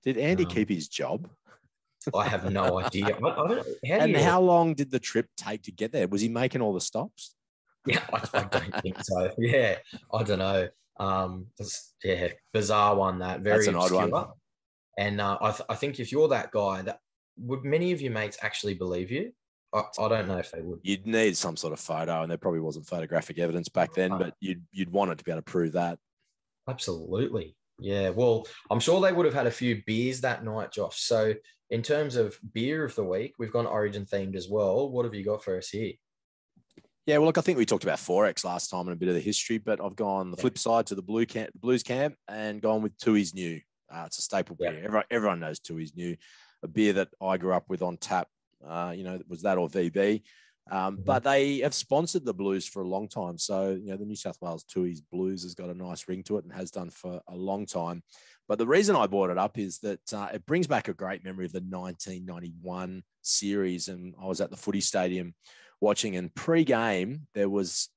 Did 0.05 0.19
Andy 0.19 0.45
Um, 0.45 0.51
keep 0.51 0.69
his 0.69 0.89
job? 0.89 1.29
I 2.15 2.29
have 2.29 2.51
no 2.53 2.79
idea. 2.85 3.07
I, 3.07 3.29
I 3.29 3.49
don't, 3.49 3.67
how 3.89 3.95
And 3.99 4.13
you, 4.13 4.19
how 4.23 4.41
long 4.41 4.75
did 4.75 4.91
the 4.93 5.01
trip 5.01 5.27
take 5.37 5.63
to 5.65 5.73
get 5.73 5.91
there? 5.91 6.07
Was 6.07 6.21
he 6.21 6.29
making 6.29 6.61
all 6.63 6.73
the 6.73 6.81
stops? 6.81 7.35
Yeah, 7.85 8.03
I, 8.13 8.21
I 8.35 8.45
don't 8.45 8.83
think 8.83 8.97
so. 9.03 9.33
Yeah, 9.39 9.77
I 10.13 10.23
don't 10.23 10.39
know. 10.39 10.69
Um, 10.99 11.47
yeah, 12.03 12.29
bizarre 12.53 12.97
one. 12.97 13.19
That 13.19 13.41
very 13.41 13.59
That's 13.59 13.69
an 13.69 13.77
odd 13.77 14.11
one. 14.11 14.27
And 14.99 15.21
uh, 15.21 15.39
I, 15.41 15.51
th- 15.51 15.67
I 15.69 15.75
think 15.75 16.01
if 16.01 16.11
you're 16.11 16.29
that 16.29 16.51
guy, 16.51 16.83
that 16.83 17.01
would 17.39 17.65
many 17.65 17.93
of 17.93 18.01
your 18.01 18.13
mates 18.13 18.39
actually 18.43 18.75
believe 18.75 19.11
you? 19.11 19.33
I, 19.75 19.83
I 19.99 20.09
don't 20.09 20.29
know 20.29 20.39
if 20.39 20.51
they 20.51 20.63
would. 20.63 20.81
You'd 20.83 21.07
need 21.07 21.37
some 21.37 21.57
sort 21.57 21.73
of 21.73 21.81
photo, 21.81 22.23
and 22.23 22.31
there 22.31 22.39
probably 22.39 22.61
wasn't 22.61 22.87
photographic 22.87 23.39
evidence 23.39 23.69
back 23.69 23.93
then, 23.95 24.11
but 24.11 24.35
you'd 24.41 24.63
you'd 24.73 24.93
want 24.93 25.11
it 25.11 25.19
to 25.19 25.25
be 25.25 25.31
able 25.31 25.43
to 25.43 25.51
prove 25.51 25.73
that. 25.73 25.99
Absolutely. 26.69 27.57
Yeah. 27.79 28.11
Well, 28.11 28.47
I'm 28.71 28.81
sure 28.81 29.01
they 29.01 29.13
would 29.13 29.27
have 29.27 29.35
had 29.35 29.47
a 29.47 29.51
few 29.51 29.83
beers 29.87 30.23
that 30.23 30.45
night, 30.45 30.73
Josh. 30.73 31.01
So, 31.01 31.35
in 31.71 31.83
terms 31.83 32.17
of 32.17 32.39
beer 32.55 32.85
of 32.85 32.95
the 32.95 33.05
week, 33.05 33.35
we've 33.39 33.53
gone 33.53 33.67
Origin 33.67 34.07
themed 34.07 34.37
as 34.37 34.49
well. 34.49 34.89
What 34.91 35.05
have 35.05 35.15
you 35.15 35.25
got 35.25 35.45
for 35.45 35.59
us 35.59 35.69
here? 35.69 35.93
Yeah, 37.07 37.19
well, 37.19 37.27
look, 37.27 37.39
I 37.39 37.41
think 37.41 37.57
we 37.57 37.65
talked 37.65 37.85
about 37.85 37.99
XXXX 37.99 38.45
last 38.45 38.69
time 38.69 38.89
and 38.89 38.91
a 38.91 38.97
bit 38.97 39.09
of 39.09 39.15
the 39.15 39.21
history, 39.21 39.59
but 39.59 39.81
I've 39.83 39.95
gone 39.95 40.33
the 40.33 40.37
flip 40.37 40.59
side 40.59 40.87
to 40.87 40.97
the 40.97 41.03
blue 41.03 41.25
camp, 41.25 41.51
Blues 41.55 41.85
camp, 41.85 42.17
and 42.27 42.61
gone 42.61 42.83
with 42.83 42.99
Tooheys 42.99 43.33
New. 43.33 43.61
Uh, 43.89 44.05
it's 44.07 44.19
a 44.19 44.23
staple 44.23 44.57
beer. 44.57 44.83
Everyone, 44.85 45.05
everyone 45.09 45.41
knows 45.41 45.61
Tooheys 45.61 45.97
New, 45.97 46.17
a 46.65 46.69
beer 46.69 46.95
that 46.95 47.09
I 47.23 47.37
grew 47.37 47.53
up 47.53 47.67
with 47.69 47.81
on 47.81 47.97
tap. 47.97 48.27
Uh, 48.67 48.93
you 48.97 49.05
know, 49.05 49.21
was 49.29 49.43
that 49.43 49.57
or 49.57 49.69
VB? 49.69 50.23
Um, 50.69 50.97
mm-hmm. 50.97 51.05
But 51.05 51.23
they 51.23 51.59
have 51.59 51.75
sponsored 51.75 52.25
the 52.25 52.35
Blues 52.35 52.67
for 52.67 52.83
a 52.83 52.89
long 52.89 53.07
time. 53.07 53.39
So, 53.39 53.71
you 53.71 53.91
know, 53.91 53.97
the 53.97 54.05
New 54.05 54.17
South 54.17 54.39
Wales 54.41 54.65
Tooheys 54.65 55.01
Blues 55.13 55.45
has 55.45 55.55
got 55.55 55.71
a 55.71 55.75
nice 55.75 56.09
ring 56.09 56.25
to 56.25 56.39
it 56.39 56.45
and 56.45 56.53
has 56.53 56.73
done 56.73 56.91
for 56.91 57.21
a 57.29 57.37
long 57.37 57.67
time. 57.67 58.03
But 58.49 58.59
the 58.59 58.67
reason 58.67 58.97
I 58.97 59.07
brought 59.07 59.31
it 59.31 59.39
up 59.39 59.59
is 59.59 59.79
that 59.79 60.13
uh, 60.13 60.29
it 60.35 60.45
brings 60.45 60.67
back 60.67 60.89
a 60.89 60.93
great 60.93 61.25
memory 61.25 61.45
of 61.45 61.53
the 61.53 61.61
1991 61.61 63.05
series. 63.23 63.87
And 63.87 64.15
I 64.21 64.27
was 64.27 64.41
at 64.41 64.51
the 64.51 64.57
footy 64.57 64.81
stadium 64.81 65.35
watching, 65.81 66.17
and 66.17 66.35
pre 66.35 66.65
game, 66.65 67.27
there 67.35 67.49
was 67.49 67.89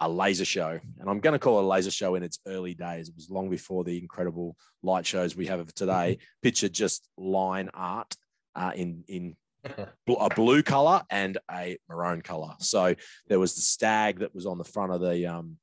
a 0.00 0.08
laser 0.08 0.44
show. 0.44 0.78
And 1.00 1.10
I'm 1.10 1.20
going 1.20 1.32
to 1.32 1.38
call 1.38 1.58
it 1.58 1.64
a 1.64 1.66
laser 1.66 1.90
show 1.90 2.14
in 2.14 2.22
its 2.22 2.38
early 2.46 2.74
days. 2.74 3.08
It 3.08 3.14
was 3.16 3.30
long 3.30 3.50
before 3.50 3.84
the 3.84 3.98
incredible 3.98 4.56
light 4.82 5.06
shows 5.06 5.36
we 5.36 5.46
have 5.46 5.72
today. 5.74 6.16
Mm-hmm. 6.16 6.22
Picture 6.42 6.68
just 6.68 7.08
line 7.16 7.70
art 7.74 8.14
uh, 8.54 8.72
in, 8.74 9.04
in 9.08 9.36
a 10.08 10.34
blue 10.34 10.62
color 10.62 11.02
and 11.10 11.38
a 11.50 11.78
maroon 11.88 12.22
color. 12.22 12.54
So 12.60 12.94
there 13.28 13.40
was 13.40 13.54
the 13.54 13.62
stag 13.62 14.20
that 14.20 14.34
was 14.34 14.46
on 14.46 14.58
the 14.58 14.64
front 14.64 14.92
of 14.92 15.00
the 15.00 15.26
um, 15.26 15.56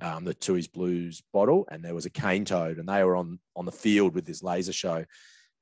um, 0.00 0.24
the 0.24 0.34
Tooheys 0.34 0.72
Blues 0.72 1.22
bottle, 1.32 1.68
and 1.70 1.84
there 1.84 1.94
was 1.94 2.06
a 2.06 2.10
cane 2.10 2.44
toad, 2.44 2.78
and 2.78 2.88
they 2.88 3.04
were 3.04 3.16
on 3.16 3.38
on 3.54 3.66
the 3.66 3.72
field 3.72 4.14
with 4.14 4.24
this 4.24 4.42
laser 4.42 4.72
show. 4.72 5.04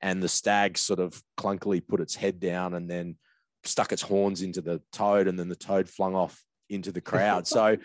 And 0.02 0.22
the 0.22 0.28
stag 0.28 0.78
sort 0.78 1.00
of 1.00 1.20
clunkily 1.36 1.86
put 1.86 2.00
its 2.00 2.14
head 2.14 2.40
down 2.40 2.72
and 2.72 2.88
then 2.88 3.16
stuck 3.64 3.92
its 3.92 4.02
horns 4.02 4.42
into 4.42 4.60
the 4.60 4.80
toad, 4.92 5.28
and 5.28 5.38
then 5.38 5.48
the 5.48 5.56
toad 5.56 5.88
flung 5.88 6.14
off 6.14 6.42
into 6.68 6.92
the 6.92 7.00
crowd. 7.00 7.46
so 7.46 7.76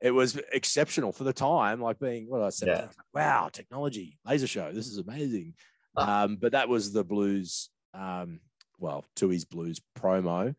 it 0.00 0.10
was 0.10 0.40
exceptional 0.52 1.12
for 1.12 1.24
the 1.24 1.32
time, 1.32 1.80
like 1.80 1.98
being 1.98 2.28
what 2.28 2.42
I 2.42 2.50
said, 2.50 2.68
yeah. 2.68 2.86
wow, 3.12 3.48
technology, 3.52 4.18
laser 4.24 4.46
show, 4.46 4.72
this 4.72 4.86
is 4.86 4.98
amazing. 4.98 5.54
Ah. 5.96 6.24
Um, 6.24 6.36
but 6.40 6.52
that 6.52 6.68
was 6.68 6.92
the 6.92 7.04
blues 7.04 7.70
um, 7.94 8.40
well, 8.78 9.04
Tooheys 9.16 9.48
Blues 9.48 9.80
promo 9.98 10.54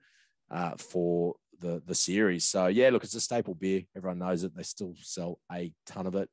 uh, 0.49 0.71
for 0.77 1.35
the 1.59 1.81
the 1.85 1.95
series. 1.95 2.45
So 2.45 2.67
yeah, 2.67 2.89
look, 2.89 3.03
it's 3.03 3.15
a 3.15 3.21
staple 3.21 3.55
beer. 3.55 3.83
Everyone 3.95 4.19
knows 4.19 4.43
it. 4.43 4.55
They 4.55 4.63
still 4.63 4.93
sell 5.01 5.39
a 5.51 5.73
ton 5.85 6.07
of 6.07 6.15
it. 6.15 6.29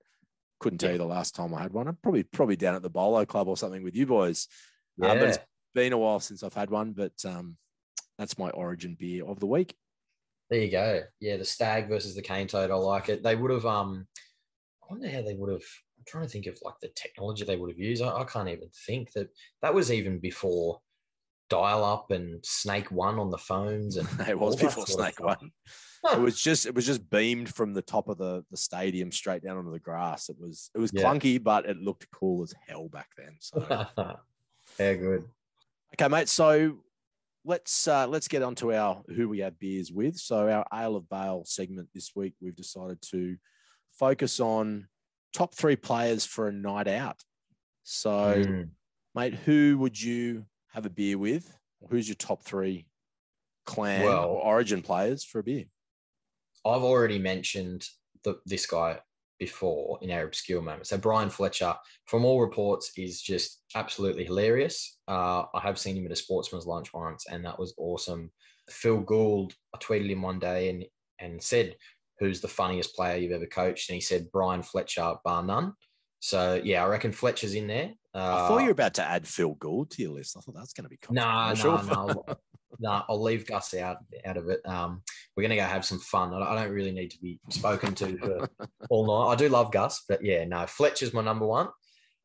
Couldn't 0.61 0.79
tell 0.79 0.91
yeah. 0.91 0.95
you 0.95 0.99
the 0.99 1.07
last 1.07 1.35
time 1.35 1.55
I 1.55 1.63
had 1.63 1.73
one. 1.73 1.89
I'm 1.89 1.99
probably 2.03 2.23
probably 2.23 2.57
down 2.57 2.75
at 2.75 2.83
the 2.83 2.91
Bolo 2.91 3.25
Club 3.25 3.49
or 3.49 3.57
something 3.57 3.83
with 3.83 3.97
you 3.97 4.07
boys. 4.07 4.49
Yeah. 4.97 5.13
Um, 5.13 5.19
but 5.19 5.29
it's 5.29 5.39
been 5.75 5.93
a 5.93 5.99
while 5.99 6.21
since 6.21 6.43
I've 6.43 6.55
had 6.55 6.71
one. 6.71 6.93
But 6.93 7.13
um, 7.25 7.57
that's 8.19 8.39
my 8.39 8.51
origin 8.51 8.97
beer 8.99 9.25
of 9.25 9.41
the 9.41 9.47
week. 9.47 9.75
There 10.51 10.61
you 10.61 10.71
go. 10.71 11.03
Yeah, 11.21 11.37
the 11.37 11.45
stag 11.45 11.89
versus 11.89 12.15
the 12.15 12.23
cane 12.23 12.47
toad. 12.47 12.71
I 12.71 12.75
like 12.75 13.09
it. 13.09 13.23
They 13.23 13.37
would 13.37 13.51
have. 13.51 13.67
Um, 13.67 14.07
I 14.83 14.93
wonder 14.93 15.09
how 15.09 15.23
they 15.23 15.35
would 15.35 15.53
have. 15.53 15.63
I'm 15.99 16.05
trying 16.07 16.25
to 16.25 16.31
think 16.31 16.47
of 16.47 16.59
like 16.63 16.81
the 16.81 16.91
technology 16.95 17.45
they 17.45 17.57
would 17.57 17.71
have 17.71 17.79
used. 17.79 18.03
I, 18.03 18.21
I 18.21 18.25
can't 18.25 18.49
even 18.49 18.69
think 18.87 19.13
that 19.13 19.29
that 19.63 19.75
was 19.75 19.93
even 19.93 20.19
before 20.19 20.81
dial 21.51 21.85
up 21.85 22.11
and 22.11 22.45
Snake 22.45 22.91
One 22.91 23.19
on 23.19 23.31
the 23.31 23.39
phones, 23.39 23.97
and 23.97 24.09
it 24.29 24.39
was 24.39 24.57
before 24.57 24.87
Snake 24.87 25.21
One. 25.21 25.51
it 26.13 26.21
was 26.21 26.41
just 26.41 26.67
it 26.67 26.75
was 26.75 26.87
just 26.87 27.09
beamed 27.11 27.55
from 27.55 27.75
the 27.75 27.83
top 27.83 28.09
of 28.09 28.17
the 28.17 28.43
the 28.51 28.57
stadium 28.57 29.13
straight 29.13 29.43
down 29.43 29.59
onto 29.59 29.73
the 29.73 29.79
grass. 29.79 30.31
It 30.31 30.37
was 30.41 30.71
it 30.75 30.79
was 30.79 30.93
yeah. 30.95 31.03
clunky, 31.03 31.43
but 31.43 31.67
it 31.67 31.77
looked 31.77 32.07
cool 32.11 32.43
as 32.43 32.55
hell 32.67 32.89
back 32.89 33.09
then. 33.19 33.37
So 33.41 33.67
yeah, 34.79 34.95
good. 34.95 35.25
Okay, 35.95 36.09
mate. 36.09 36.29
So 36.29 36.79
let's 37.45 37.89
uh, 37.89 38.07
let's 38.07 38.29
get 38.29 38.43
on 38.43 38.55
to 38.57 38.73
our 38.73 39.03
who 39.15 39.29
we 39.29 39.41
have 39.41 39.59
beers 39.59 39.91
with. 39.93 40.17
So 40.17 40.49
our 40.49 40.67
Ale 40.73 40.97
of 40.97 41.09
Bale 41.09 41.43
segment 41.45 41.89
this 41.95 42.13
week, 42.15 42.35
we've 42.41 42.57
decided 42.57 43.01
to 43.11 43.37
focus 43.93 44.41
on 44.41 44.89
top 45.33 45.55
three 45.55 45.77
players 45.77 46.25
for 46.25 46.49
a 46.49 46.53
night 46.53 46.89
out. 46.89 47.21
So, 47.85 48.11
mm. 48.11 48.69
mate, 49.15 49.35
who 49.35 49.79
would 49.79 50.01
you 50.01 50.45
have 50.73 50.87
a 50.87 50.91
beer 50.91 51.19
with? 51.19 51.57
Who's 51.91 52.09
your 52.09 52.17
top 52.17 52.43
three 52.43 52.87
clan 53.67 54.05
well, 54.05 54.25
or 54.25 54.45
origin 54.45 54.83
players 54.83 55.25
for 55.25 55.39
a 55.39 55.43
beer? 55.43 55.65
I've 56.67 56.83
already 56.83 57.19
mentioned 57.19 57.87
the, 58.25 58.39
this 58.45 58.67
guy 58.67 58.99
before 59.39 59.99
in 60.03 60.11
our 60.11 60.25
obscure 60.25 60.63
moments. 60.63 60.91
So 60.91 60.99
Brian 60.99 61.31
Fletcher, 61.31 61.75
from 62.07 62.25
all 62.25 62.41
reports, 62.41 62.93
is 62.97 63.23
just 63.23 63.63
absolutely 63.75 64.25
hilarious. 64.25 64.99
Uh, 65.07 65.45
I 65.55 65.61
have 65.61 65.79
seen 65.79 65.97
him 65.97 66.07
at 66.07 66.13
a 66.13 66.17
sportsman's 66.17 66.67
lunch 66.67 66.93
once, 66.93 67.27
and 67.31 67.45
that 67.45 67.59
was 67.59 67.75
awesome. 67.79 68.31
Phil 68.69 69.01
Gould, 69.01 69.55
I 69.75 69.79
tweeted 69.79 70.11
him 70.11 70.23
one 70.23 70.39
day 70.39 70.71
and 70.71 70.85
and 71.21 71.43
said, 71.43 71.77
"Who's 72.19 72.41
the 72.41 72.49
funniest 72.49 72.95
player 72.95 73.17
you've 73.17 73.33
ever 73.33 73.47
coached?" 73.47 73.89
And 73.89 73.95
he 73.95 74.01
said, 74.01 74.31
"Brian 74.33 74.63
Fletcher, 74.63 75.15
bar 75.25 75.43
none." 75.43 75.75
So 76.21 76.61
yeah, 76.63 76.85
I 76.85 76.89
reckon 76.89 77.13
Fletcher's 77.13 77.55
in 77.55 77.67
there. 77.67 77.93
Uh, 78.15 78.45
I 78.45 78.49
thought 78.49 78.59
you 78.59 78.67
were 78.67 78.73
about 78.73 78.95
to 78.95 79.05
add 79.05 79.27
Phil 79.27 79.55
Gould 79.55 79.91
to 79.93 80.03
your 80.03 80.13
list. 80.13 80.37
I 80.37 80.41
thought 80.41 80.57
that's 80.57 80.73
going 80.73 80.85
to 80.85 80.89
be 80.89 80.99
no, 81.11 81.53
no, 81.55 81.83
no, 81.83 82.25
no. 82.79 83.03
I'll 83.09 83.23
leave 83.23 83.47
Gus 83.47 83.75
out 83.75 83.99
out 84.25 84.37
of 84.37 84.49
it. 84.49 84.61
Um, 84.67 85.03
we're 85.37 85.43
going 85.43 85.51
to 85.51 85.57
go 85.57 85.63
have 85.63 85.85
some 85.85 86.01
fun. 86.01 86.35
I 86.35 86.63
don't 86.63 86.73
really 86.73 86.93
need 86.93 87.11
to 87.11 87.19
be 87.21 87.41
spoken 87.51 87.95
to 87.97 88.19
for 88.19 88.49
all 88.91 89.07
night. 89.07 89.33
I 89.33 89.37
do 89.37 89.49
love 89.49 89.73
Gus, 89.73 90.05
but 90.09 90.25
yeah, 90.25 90.45
no. 90.45 90.67
Fletcher's 90.67 91.15
my 91.15 91.23
number 91.23 91.47
one. 91.47 91.69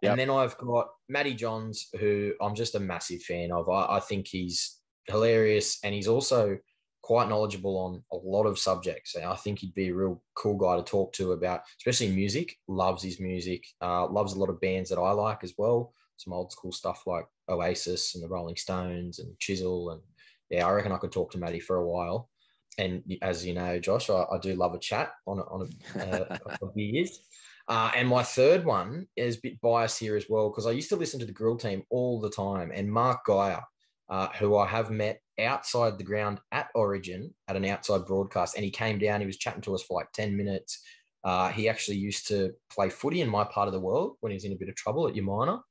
Yep. 0.02 0.12
And 0.12 0.20
then 0.20 0.30
I've 0.30 0.58
got 0.58 0.90
Matty 1.08 1.34
Johns, 1.34 1.88
who 2.00 2.34
I'm 2.42 2.56
just 2.56 2.76
a 2.76 2.80
massive 2.80 3.22
fan 3.22 3.52
of. 3.52 3.70
I, 3.70 3.98
I 3.98 4.00
think 4.02 4.28
he's 4.28 4.80
hilarious, 5.08 5.80
and 5.84 5.94
he's 5.94 6.08
also 6.08 6.58
quite 7.04 7.30
knowledgeable 7.30 7.78
on 7.78 8.04
a 8.12 8.16
lot 8.16 8.46
of 8.46 8.58
subjects. 8.58 9.16
And 9.16 9.26
I 9.26 9.36
think 9.36 9.60
he'd 9.60 9.76
be 9.76 9.90
a 9.90 9.96
real 9.96 10.24
cool 10.36 10.58
guy 10.58 10.78
to 10.78 10.84
talk 10.84 11.14
to 11.14 11.34
about, 11.34 11.62
especially 11.78 12.16
music. 12.16 12.56
Loves 12.68 13.04
his 13.04 13.20
music. 13.20 13.64
Uh, 13.82 14.08
loves 14.08 14.34
a 14.34 14.40
lot 14.40 14.50
of 14.50 14.60
bands 14.62 14.90
that 14.90 15.00
I 15.00 15.12
like 15.12 15.44
as 15.44 15.54
well. 15.58 15.94
Some 16.18 16.34
old 16.34 16.52
school 16.52 16.72
stuff 16.72 17.04
like 17.06 17.26
Oasis 17.50 18.16
and 18.16 18.24
the 18.24 18.30
Rolling 18.30 18.56
Stones 18.56 19.20
and 19.20 19.38
Chisel. 19.40 19.92
And 19.92 20.02
yeah, 20.50 20.68
I 20.68 20.72
reckon 20.72 20.92
I 20.92 20.98
could 20.98 21.12
talk 21.12 21.32
to 21.32 21.38
Matty 21.38 21.60
for 21.60 21.78
a 21.78 21.88
while. 21.88 22.30
And 22.78 23.04
as 23.22 23.46
you 23.46 23.54
know, 23.54 23.80
Josh, 23.80 24.10
I, 24.10 24.26
I 24.32 24.38
do 24.40 24.56
love 24.56 24.74
a 24.74 24.80
chat 24.80 25.12
on 25.28 25.40
a, 25.40 25.44
on 25.44 25.70
a, 25.96 26.00
uh, 26.00 26.38
a 26.62 26.80
years. 26.80 27.20
Uh, 27.68 27.90
and 27.96 28.10
my 28.10 28.22
third 28.24 28.66
one 28.66 29.08
is 29.16 29.38
a 29.38 29.42
bit 29.42 29.62
biased 29.62 29.98
here 29.98 30.18
as 30.18 30.26
well 30.28 30.50
because 30.50 30.66
I 30.66 30.72
used 30.72 30.90
to 30.90 30.98
listen 30.98 31.18
to 31.22 31.26
the 31.26 31.32
Grill 31.32 31.56
Team 31.56 31.84
all 31.90 32.20
the 32.20 32.30
time. 32.30 32.72
And 32.74 32.92
Mark 32.92 33.26
Geyer, 33.26 33.62
uh, 34.10 34.28
who 34.38 34.58
I 34.58 34.68
have 34.68 34.92
met 34.92 35.22
outside 35.40 35.98
the 35.98 36.04
ground 36.04 36.40
at 36.52 36.68
Origin 36.76 37.34
at 37.48 37.56
an 37.56 37.66
outside 37.66 38.06
broadcast. 38.06 38.56
And 38.56 38.66
he 38.66 38.72
came 38.72 39.00
down, 39.00 39.22
he 39.22 39.26
was 39.26 39.38
chatting 39.38 39.62
to 39.62 39.76
us 39.76 39.84
for 39.84 39.98
like 39.98 40.12
10 40.12 40.36
minutes. 40.36 40.84
Uh, 41.24 41.50
he 41.50 41.70
actually 41.70 41.98
used 41.98 42.28
to 42.28 42.52
play 42.70 42.90
footy 42.90 43.22
in 43.22 43.30
my 43.30 43.46
part 43.46 43.68
of 43.68 43.74
the 43.74 43.80
world 43.80 44.18
when 44.20 44.32
he 44.32 44.36
was 44.36 44.44
in 44.44 44.52
a 44.52 44.58
bit 44.58 44.68
of 44.68 44.76
trouble 44.76 45.08
at 45.08 45.16
Umina. 45.16 45.62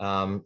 Um, 0.00 0.44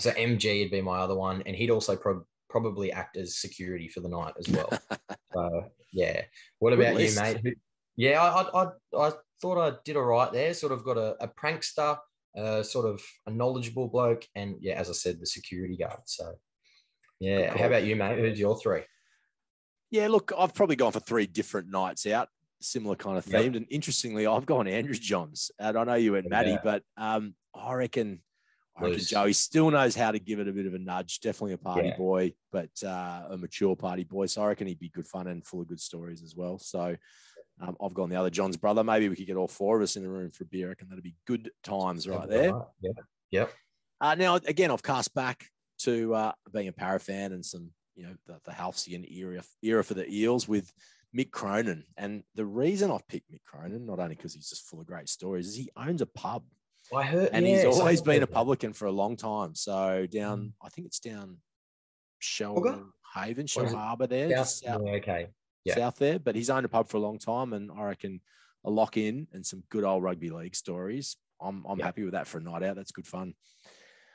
so 0.00 0.10
MG 0.10 0.62
would 0.62 0.72
be 0.72 0.80
my 0.80 0.98
other 0.98 1.14
one. 1.14 1.42
And 1.46 1.54
he'd 1.54 1.70
also 1.70 1.94
pro- 1.94 2.26
probably 2.52 2.92
act 2.92 3.16
as 3.16 3.38
security 3.38 3.88
for 3.88 4.00
the 4.00 4.08
night 4.08 4.34
as 4.38 4.48
well. 4.48 4.70
so, 5.34 5.64
yeah. 5.92 6.20
What 6.58 6.74
about 6.74 7.00
you, 7.00 7.10
mate? 7.16 7.56
Yeah, 7.96 8.22
I, 8.22 8.62
I, 8.62 8.66
I, 8.96 9.12
thought 9.40 9.58
I 9.58 9.76
did 9.84 9.96
all 9.96 10.04
right 10.04 10.32
there. 10.32 10.54
Sort 10.54 10.70
of 10.72 10.84
got 10.84 10.96
a, 10.96 11.16
a 11.20 11.28
prankster, 11.28 11.98
uh, 12.38 12.62
sort 12.62 12.86
of 12.86 13.02
a 13.26 13.30
knowledgeable 13.30 13.88
bloke, 13.88 14.24
and 14.36 14.56
yeah, 14.60 14.74
as 14.74 14.88
I 14.88 14.92
said, 14.92 15.18
the 15.18 15.26
security 15.26 15.76
guard. 15.76 16.00
So 16.04 16.34
yeah. 17.18 17.56
How 17.56 17.66
about 17.66 17.84
you, 17.84 17.96
mate? 17.96 18.18
Who's 18.18 18.38
your 18.38 18.58
three? 18.58 18.82
Yeah, 19.90 20.08
look, 20.08 20.32
I've 20.36 20.54
probably 20.54 20.76
gone 20.76 20.92
for 20.92 21.00
three 21.00 21.26
different 21.26 21.70
nights 21.70 22.06
out, 22.06 22.28
similar 22.60 22.96
kind 22.96 23.16
of 23.16 23.24
themed. 23.24 23.44
Yep. 23.44 23.54
And 23.54 23.66
interestingly, 23.70 24.26
I've 24.26 24.46
gone 24.46 24.66
Andrew 24.66 24.94
Johns. 24.94 25.50
And 25.58 25.76
I 25.76 25.84
know 25.84 25.94
you 25.94 26.16
and 26.16 26.28
Matty, 26.28 26.50
yeah. 26.50 26.60
but 26.64 26.82
um, 26.96 27.34
I 27.54 27.74
reckon 27.74 28.20
I 28.76 28.84
reckon 28.84 29.04
Joey 29.04 29.32
still 29.34 29.70
knows 29.70 29.94
how 29.94 30.12
to 30.12 30.18
give 30.18 30.40
it 30.40 30.48
a 30.48 30.52
bit 30.52 30.66
of 30.66 30.74
a 30.74 30.78
nudge. 30.78 31.20
Definitely 31.20 31.52
a 31.54 31.58
party 31.58 31.88
yeah. 31.88 31.96
boy, 31.96 32.32
but 32.50 32.70
uh, 32.84 33.24
a 33.30 33.36
mature 33.36 33.76
party 33.76 34.04
boy. 34.04 34.26
So 34.26 34.42
I 34.42 34.46
reckon 34.48 34.66
he'd 34.66 34.78
be 34.78 34.88
good 34.88 35.06
fun 35.06 35.26
and 35.26 35.46
full 35.46 35.60
of 35.60 35.68
good 35.68 35.80
stories 35.80 36.22
as 36.22 36.34
well. 36.34 36.58
So 36.58 36.96
um, 37.60 37.76
I've 37.82 37.94
gone 37.94 38.08
the 38.08 38.16
other 38.16 38.30
John's 38.30 38.56
brother. 38.56 38.82
Maybe 38.82 39.08
we 39.08 39.16
could 39.16 39.26
get 39.26 39.36
all 39.36 39.48
four 39.48 39.76
of 39.76 39.82
us 39.82 39.96
in 39.96 40.04
a 40.04 40.08
room 40.08 40.30
for 40.30 40.44
a 40.44 40.46
beer. 40.46 40.66
I 40.66 40.70
reckon 40.70 40.88
that'd 40.88 41.04
be 41.04 41.16
good 41.26 41.50
times 41.62 42.08
right 42.08 42.28
there. 42.28 42.52
Yeah. 42.80 42.92
Yep. 43.30 43.52
Uh, 44.00 44.14
now, 44.14 44.34
again, 44.36 44.70
I've 44.70 44.82
cast 44.82 45.14
back 45.14 45.46
to 45.80 46.14
uh, 46.14 46.32
being 46.52 46.68
a 46.68 46.72
Parra 46.72 46.98
fan 46.98 47.32
and 47.32 47.44
some, 47.44 47.70
you 47.94 48.04
know, 48.04 48.14
the, 48.26 48.38
the 48.44 48.52
halcyon 48.52 49.04
era, 49.10 49.42
era 49.62 49.84
for 49.84 49.94
the 49.94 50.10
Eels 50.10 50.48
with 50.48 50.72
Mick 51.16 51.30
Cronin. 51.30 51.84
And 51.96 52.22
the 52.34 52.46
reason 52.46 52.90
I've 52.90 53.06
picked 53.06 53.30
Mick 53.30 53.44
Cronin, 53.44 53.86
not 53.86 54.00
only 54.00 54.16
because 54.16 54.34
he's 54.34 54.48
just 54.48 54.66
full 54.68 54.80
of 54.80 54.86
great 54.86 55.08
stories, 55.08 55.46
is 55.46 55.56
he 55.56 55.70
owns 55.76 56.00
a 56.00 56.06
pub. 56.06 56.42
I 56.94 57.02
heard, 57.04 57.30
and 57.32 57.46
yeah, 57.46 57.56
he's 57.64 57.64
always 57.78 58.02
been 58.02 58.22
a 58.22 58.26
publican 58.26 58.72
for 58.72 58.86
a 58.86 58.92
long 58.92 59.16
time. 59.16 59.54
So 59.54 60.06
down, 60.06 60.38
Mm. 60.40 60.52
I 60.62 60.68
think 60.68 60.86
it's 60.86 61.00
down 61.00 61.38
Shell? 62.18 62.92
Haven, 63.14 63.46
Shell 63.46 63.74
Harbour 63.74 64.06
there, 64.06 64.28
South- 64.30 64.36
just 64.38 64.60
south, 64.64 64.82
okay. 64.82 65.28
Yeah. 65.64 65.74
south 65.74 65.96
there. 65.96 66.18
But 66.18 66.34
he's 66.34 66.50
owned 66.50 66.64
a 66.66 66.68
pub 66.68 66.88
for 66.88 66.96
a 66.96 67.00
long 67.00 67.18
time, 67.18 67.52
and 67.52 67.70
I 67.70 67.82
reckon 67.84 68.20
a 68.64 68.70
lock 68.70 68.96
in 68.96 69.26
and 69.32 69.44
some 69.44 69.64
good 69.70 69.84
old 69.84 70.02
rugby 70.02 70.30
league 70.30 70.54
stories. 70.54 71.16
I'm 71.40 71.64
I'm 71.66 71.78
Yeah. 71.78 71.86
happy 71.86 72.04
with 72.04 72.12
that 72.12 72.26
for 72.26 72.38
a 72.38 72.42
night 72.42 72.62
out. 72.62 72.76
That's 72.76 72.92
good 72.92 73.06
fun. 73.06 73.34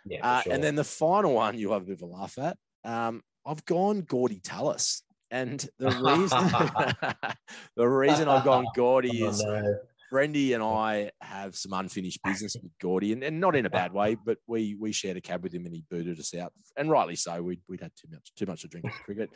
Yeah, 0.06 0.26
Uh, 0.28 0.42
sure. 0.42 0.54
And 0.54 0.64
then 0.64 0.76
the 0.76 0.84
final 0.84 1.34
one 1.34 1.58
you'll 1.58 1.74
have 1.74 1.84
a 1.84 1.86
bit 1.86 1.96
of 1.96 2.02
a 2.04 2.06
laugh 2.06 2.38
at. 2.38 2.58
Um, 2.84 3.24
I've 3.46 3.64
gone 3.66 4.02
Gordy 4.02 4.40
Tallis. 4.40 5.02
And 5.30 5.60
the 5.78 5.88
reason 5.90 6.40
the 7.76 7.88
reason 7.88 8.28
I've 8.30 8.46
gone 8.46 8.66
Gordy 8.76 9.24
Oh, 9.24 9.28
is 9.28 9.44
no. 9.44 9.78
Brendy 10.12 10.54
and 10.54 10.64
I 10.64 11.12
have 11.22 11.56
some 11.56 11.74
unfinished 11.74 12.24
business 12.24 12.56
with 12.62 12.72
Gordy, 12.80 13.12
and, 13.12 13.24
and 13.24 13.40
not 13.40 13.56
in 13.56 13.66
a 13.66 13.70
bad 13.70 13.92
way, 13.92 14.16
but 14.16 14.38
we 14.48 14.76
we 14.76 14.92
shared 14.92 15.18
a 15.18 15.22
cab 15.22 15.44
with 15.44 15.54
him 15.54 15.66
and 15.66 15.74
he 15.76 15.84
booted 15.90 16.20
us 16.20 16.34
out, 16.34 16.54
and 16.78 16.90
rightly 16.90 17.16
so. 17.16 17.42
We'd, 17.44 17.62
we'd 17.68 17.82
had 17.82 17.92
too 18.00 18.08
much 18.12 18.32
too 18.36 18.46
much 18.46 18.62
to 18.62 18.68
drink 18.68 18.88
at 18.88 19.02
cricket, 19.04 19.30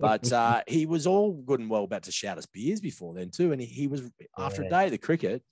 but 0.00 0.30
uh, 0.32 0.62
he 0.66 0.84
was 0.86 1.06
all 1.06 1.32
good 1.32 1.60
and 1.60 1.70
well 1.70 1.84
about 1.84 2.02
to 2.04 2.12
shout 2.12 2.38
us 2.38 2.46
beers 2.46 2.80
before 2.80 3.14
then 3.14 3.30
too, 3.30 3.52
and 3.52 3.60
he, 3.60 3.66
he 3.66 3.86
was 3.86 4.02
after 4.36 4.62
a 4.62 4.68
day 4.68 4.84
of 4.86 4.90
the 4.90 4.98
cricket, 4.98 5.42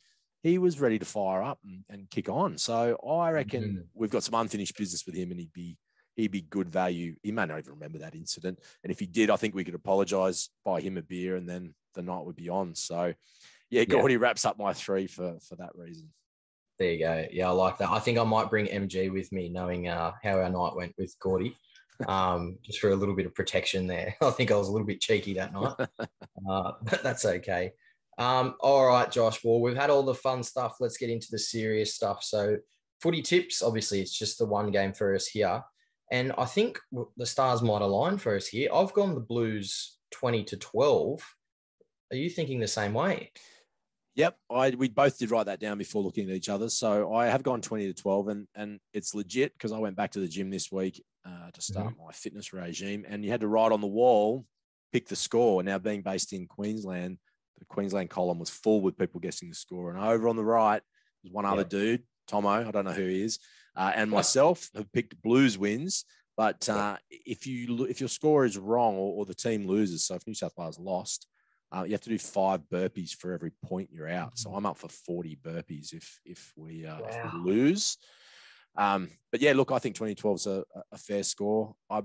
he 0.42 0.58
was 0.58 0.80
ready 0.80 0.98
to 0.98 1.04
fire 1.04 1.42
up 1.42 1.60
and, 1.64 1.84
and 1.88 2.10
kick 2.10 2.28
on. 2.28 2.58
So 2.58 2.96
I 3.08 3.30
reckon 3.30 3.62
Mhm. 3.64 3.88
we've 3.94 4.10
got 4.10 4.24
some 4.24 4.34
unfinished 4.34 4.76
business 4.76 5.06
with 5.06 5.14
him, 5.14 5.30
and 5.30 5.38
he'd 5.38 5.52
be 5.52 5.78
he'd 6.16 6.32
be 6.32 6.42
good 6.42 6.68
value. 6.68 7.14
He 7.22 7.32
may 7.32 7.46
not 7.46 7.58
even 7.58 7.74
remember 7.74 7.98
that 7.98 8.14
incident, 8.16 8.58
and 8.82 8.90
if 8.90 8.98
he 8.98 9.06
did, 9.06 9.30
I 9.30 9.36
think 9.36 9.54
we 9.54 9.64
could 9.64 9.74
apologise, 9.74 10.50
buy 10.64 10.80
him 10.80 10.96
a 10.96 11.02
beer, 11.02 11.36
and 11.36 11.48
then 11.48 11.74
the 11.94 12.02
night 12.02 12.24
would 12.24 12.36
be 12.36 12.48
on. 12.48 12.74
So. 12.74 13.14
Yeah, 13.74 13.80
Yeah. 13.80 13.86
Gordy 13.86 14.16
wraps 14.16 14.44
up 14.44 14.56
my 14.56 14.72
three 14.72 15.08
for 15.08 15.38
for 15.40 15.56
that 15.56 15.74
reason. 15.74 16.08
There 16.78 16.92
you 16.92 16.98
go. 17.00 17.26
Yeah, 17.30 17.48
I 17.48 17.52
like 17.52 17.78
that. 17.78 17.90
I 17.90 17.98
think 17.98 18.18
I 18.18 18.24
might 18.24 18.50
bring 18.50 18.66
MG 18.66 19.12
with 19.12 19.30
me, 19.32 19.48
knowing 19.48 19.88
uh, 19.88 20.12
how 20.22 20.38
our 20.38 20.48
night 20.48 20.76
went 20.76 20.94
with 20.96 21.14
Gordy, 21.20 21.56
um, 22.08 22.58
just 22.62 22.78
for 22.78 22.90
a 22.90 22.96
little 22.96 23.14
bit 23.16 23.26
of 23.26 23.34
protection 23.34 23.86
there. 23.86 24.14
I 24.22 24.30
think 24.30 24.52
I 24.52 24.56
was 24.56 24.68
a 24.68 24.72
little 24.72 24.86
bit 24.86 25.00
cheeky 25.00 25.34
that 25.34 25.52
night, 25.52 25.74
uh, 26.48 26.72
but 26.82 27.02
that's 27.02 27.24
okay. 27.24 27.72
Um, 28.16 28.54
all 28.60 28.86
right, 28.86 29.10
Josh. 29.10 29.42
Well, 29.42 29.60
we've 29.60 29.76
had 29.76 29.90
all 29.90 30.04
the 30.04 30.14
fun 30.14 30.44
stuff. 30.44 30.76
Let's 30.78 30.96
get 30.96 31.10
into 31.10 31.28
the 31.32 31.38
serious 31.38 31.94
stuff. 31.94 32.22
So, 32.22 32.58
footy 33.02 33.22
tips. 33.22 33.60
Obviously, 33.60 34.00
it's 34.00 34.16
just 34.16 34.38
the 34.38 34.46
one 34.46 34.70
game 34.70 34.92
for 34.92 35.16
us 35.16 35.26
here, 35.26 35.62
and 36.12 36.32
I 36.38 36.44
think 36.44 36.78
the 37.16 37.26
stars 37.26 37.60
might 37.60 37.82
align 37.82 38.18
for 38.18 38.36
us 38.36 38.46
here. 38.46 38.68
I've 38.72 38.92
gone 38.92 39.14
the 39.14 39.20
Blues 39.20 39.98
twenty 40.12 40.44
to 40.44 40.56
twelve. 40.56 41.24
Are 42.12 42.16
you 42.16 42.30
thinking 42.30 42.60
the 42.60 42.68
same 42.68 42.94
way? 42.94 43.32
Yep, 44.16 44.36
I 44.50 44.70
we 44.70 44.88
both 44.88 45.18
did 45.18 45.30
write 45.30 45.46
that 45.46 45.58
down 45.60 45.76
before 45.76 46.02
looking 46.02 46.30
at 46.30 46.36
each 46.36 46.48
other. 46.48 46.68
So 46.68 47.12
I 47.12 47.26
have 47.26 47.42
gone 47.42 47.60
twenty 47.60 47.86
to 47.86 47.94
twelve, 47.94 48.28
and 48.28 48.46
and 48.54 48.78
it's 48.92 49.14
legit 49.14 49.52
because 49.54 49.72
I 49.72 49.78
went 49.78 49.96
back 49.96 50.12
to 50.12 50.20
the 50.20 50.28
gym 50.28 50.50
this 50.50 50.70
week 50.70 51.02
uh, 51.26 51.50
to 51.50 51.60
start 51.60 51.94
my 51.98 52.12
fitness 52.12 52.52
regime, 52.52 53.04
and 53.08 53.24
you 53.24 53.30
had 53.30 53.40
to 53.40 53.48
write 53.48 53.72
on 53.72 53.80
the 53.80 53.86
wall, 53.88 54.46
pick 54.92 55.08
the 55.08 55.16
score. 55.16 55.62
Now 55.62 55.78
being 55.78 56.02
based 56.02 56.32
in 56.32 56.46
Queensland, 56.46 57.18
the 57.58 57.64
Queensland 57.64 58.10
column 58.10 58.38
was 58.38 58.50
full 58.50 58.80
with 58.80 58.96
people 58.96 59.20
guessing 59.20 59.48
the 59.48 59.54
score, 59.56 59.90
and 59.90 59.98
over 59.98 60.28
on 60.28 60.36
the 60.36 60.44
right 60.44 60.82
was 61.24 61.32
one 61.32 61.44
other 61.44 61.62
Yeah. 61.62 61.68
dude, 61.68 62.02
Tomo. 62.28 62.48
I 62.50 62.70
don't 62.70 62.84
know 62.84 62.92
who 62.92 63.06
he 63.06 63.22
is, 63.22 63.40
uh, 63.74 63.92
and 63.96 64.10
myself 64.10 64.70
have 64.76 64.92
picked 64.92 65.20
Blues 65.22 65.58
wins. 65.58 66.04
But 66.36 66.68
uh, 66.68 66.96
if 67.10 67.46
you 67.46 67.84
if 67.84 68.00
your 68.00 68.08
score 68.08 68.44
is 68.44 68.58
wrong 68.58 68.96
or, 68.96 69.18
or 69.18 69.24
the 69.24 69.36
team 69.36 69.68
loses, 69.68 70.04
so 70.04 70.16
if 70.16 70.26
New 70.26 70.34
South 70.34 70.52
Wales 70.56 70.80
lost, 70.80 71.28
uh, 71.74 71.82
you 71.82 71.92
have 71.92 72.00
to 72.02 72.10
do 72.10 72.18
five 72.18 72.60
burpees 72.72 73.14
for 73.14 73.32
every 73.32 73.50
point 73.64 73.90
you're 73.92 74.08
out. 74.08 74.38
So 74.38 74.54
I'm 74.54 74.66
up 74.66 74.78
for 74.78 74.88
40 74.88 75.38
burpees 75.42 75.92
if 75.92 76.20
if 76.24 76.52
we, 76.56 76.86
uh, 76.86 76.98
if 77.08 77.32
we 77.32 77.52
lose. 77.52 77.98
Um, 78.76 79.10
but 79.32 79.40
yeah, 79.40 79.52
look, 79.52 79.72
I 79.72 79.78
think 79.78 79.94
2012 79.96 80.36
is 80.36 80.46
a, 80.46 80.64
a 80.92 80.98
fair 80.98 81.22
score. 81.22 81.74
I 81.90 82.02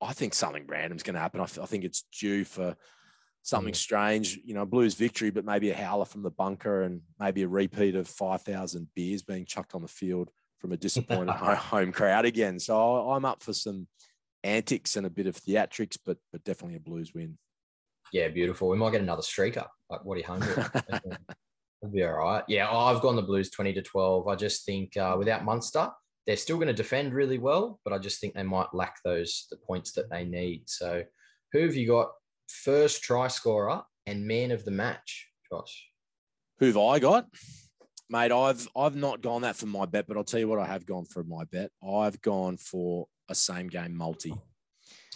I 0.00 0.12
think 0.12 0.34
something 0.34 0.64
random 0.66 0.96
is 0.96 1.02
going 1.02 1.14
to 1.14 1.20
happen. 1.20 1.40
I, 1.40 1.46
th- 1.46 1.58
I 1.58 1.66
think 1.66 1.84
it's 1.84 2.04
due 2.20 2.44
for 2.44 2.76
something 3.42 3.74
strange. 3.74 4.38
You 4.44 4.54
know, 4.54 4.64
Blues 4.64 4.94
victory, 4.94 5.30
but 5.30 5.44
maybe 5.44 5.70
a 5.70 5.74
howler 5.74 6.04
from 6.04 6.22
the 6.22 6.30
bunker 6.30 6.82
and 6.82 7.00
maybe 7.18 7.42
a 7.42 7.48
repeat 7.48 7.96
of 7.96 8.06
5,000 8.06 8.88
beers 8.94 9.22
being 9.22 9.44
chucked 9.44 9.74
on 9.74 9.82
the 9.82 9.88
field 9.88 10.30
from 10.60 10.70
a 10.70 10.76
disappointed 10.76 11.32
home 11.34 11.90
crowd 11.90 12.24
again. 12.24 12.60
So 12.60 13.10
I'm 13.10 13.24
up 13.24 13.42
for 13.42 13.52
some 13.52 13.88
antics 14.44 14.94
and 14.94 15.04
a 15.04 15.10
bit 15.10 15.26
of 15.26 15.36
theatrics, 15.36 15.98
but 16.04 16.18
but 16.30 16.44
definitely 16.44 16.76
a 16.76 16.80
Blues 16.80 17.12
win. 17.12 17.38
Yeah, 18.12 18.28
beautiful. 18.28 18.68
We 18.68 18.76
might 18.76 18.92
get 18.92 19.00
another 19.00 19.22
streaker, 19.22 19.66
like 19.90 20.04
Waddy 20.04 20.22
Homewood. 20.22 20.56
That'd 21.82 21.94
be 21.94 22.04
all 22.04 22.12
right. 22.12 22.42
Yeah, 22.48 22.70
I've 22.70 23.00
gone 23.00 23.16
the 23.16 23.22
Blues 23.22 23.50
20 23.50 23.72
to 23.74 23.82
12. 23.82 24.26
I 24.26 24.34
just 24.34 24.64
think 24.64 24.96
uh, 24.96 25.14
without 25.18 25.44
Munster, 25.44 25.90
they're 26.26 26.36
still 26.36 26.56
going 26.56 26.68
to 26.68 26.74
defend 26.74 27.14
really 27.14 27.38
well, 27.38 27.80
but 27.84 27.92
I 27.92 27.98
just 27.98 28.20
think 28.20 28.34
they 28.34 28.42
might 28.42 28.74
lack 28.74 28.96
those 29.04 29.46
the 29.50 29.56
points 29.56 29.92
that 29.92 30.10
they 30.10 30.24
need. 30.24 30.62
So, 30.66 31.04
who 31.52 31.60
have 31.60 31.74
you 31.74 31.86
got 31.86 32.10
first 32.48 33.02
try 33.02 33.28
scorer 33.28 33.82
and 34.06 34.26
man 34.26 34.50
of 34.50 34.64
the 34.64 34.70
match, 34.70 35.28
Josh? 35.50 35.88
Who've 36.58 36.76
I 36.76 36.98
got? 36.98 37.26
Mate, 38.10 38.32
I've 38.32 38.68
I've 38.76 38.96
not 38.96 39.22
gone 39.22 39.42
that 39.42 39.56
for 39.56 39.66
my 39.66 39.86
bet, 39.86 40.06
but 40.06 40.16
I'll 40.16 40.24
tell 40.24 40.40
you 40.40 40.48
what 40.48 40.58
I 40.58 40.66
have 40.66 40.84
gone 40.84 41.04
for 41.04 41.22
my 41.22 41.44
bet. 41.44 41.70
I've 41.86 42.20
gone 42.20 42.56
for 42.56 43.06
a 43.28 43.34
same 43.34 43.68
game 43.68 43.96
multi. 43.96 44.34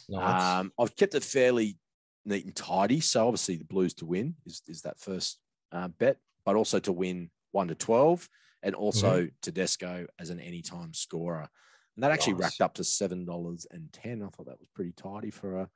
Nice. 0.09 0.61
Um, 0.61 0.73
I've 0.79 0.95
kept 0.95 1.15
it 1.15 1.25
fairly 1.25 1.77
neat 2.25 2.45
and 2.45 2.55
tidy. 2.55 3.01
So 3.01 3.27
obviously 3.27 3.57
the 3.57 3.65
Blues 3.65 3.95
to 3.95 4.07
win 4.07 4.35
is, 4.47 4.63
is 4.69 4.83
that 4.83 5.01
first 5.01 5.39
uh, 5.73 5.89
bet, 5.89 6.19
but 6.45 6.57
also 6.57 6.79
to 6.81 6.93
win 6.93 7.31
one 7.53 7.69
to 7.69 7.75
twelve, 7.75 8.29
and 8.63 8.75
also 8.75 9.29
Tedesco 9.43 10.07
as 10.19 10.31
an 10.31 10.41
anytime 10.41 10.95
scorer. 10.95 11.49
And 11.97 12.03
that 12.03 12.11
actually 12.11 12.35
Nice. 12.35 12.43
racked 12.43 12.61
up 12.61 12.75
to 12.75 12.85
seven 12.85 13.25
dollars 13.25 13.67
and 13.71 13.93
ten. 13.93 14.23
I 14.23 14.29
thought 14.29 14.47
that 14.47 14.59
was 14.61 14.69
pretty 14.75 14.93
tidy 14.93 15.31
for 15.31 15.61
a 15.61 15.69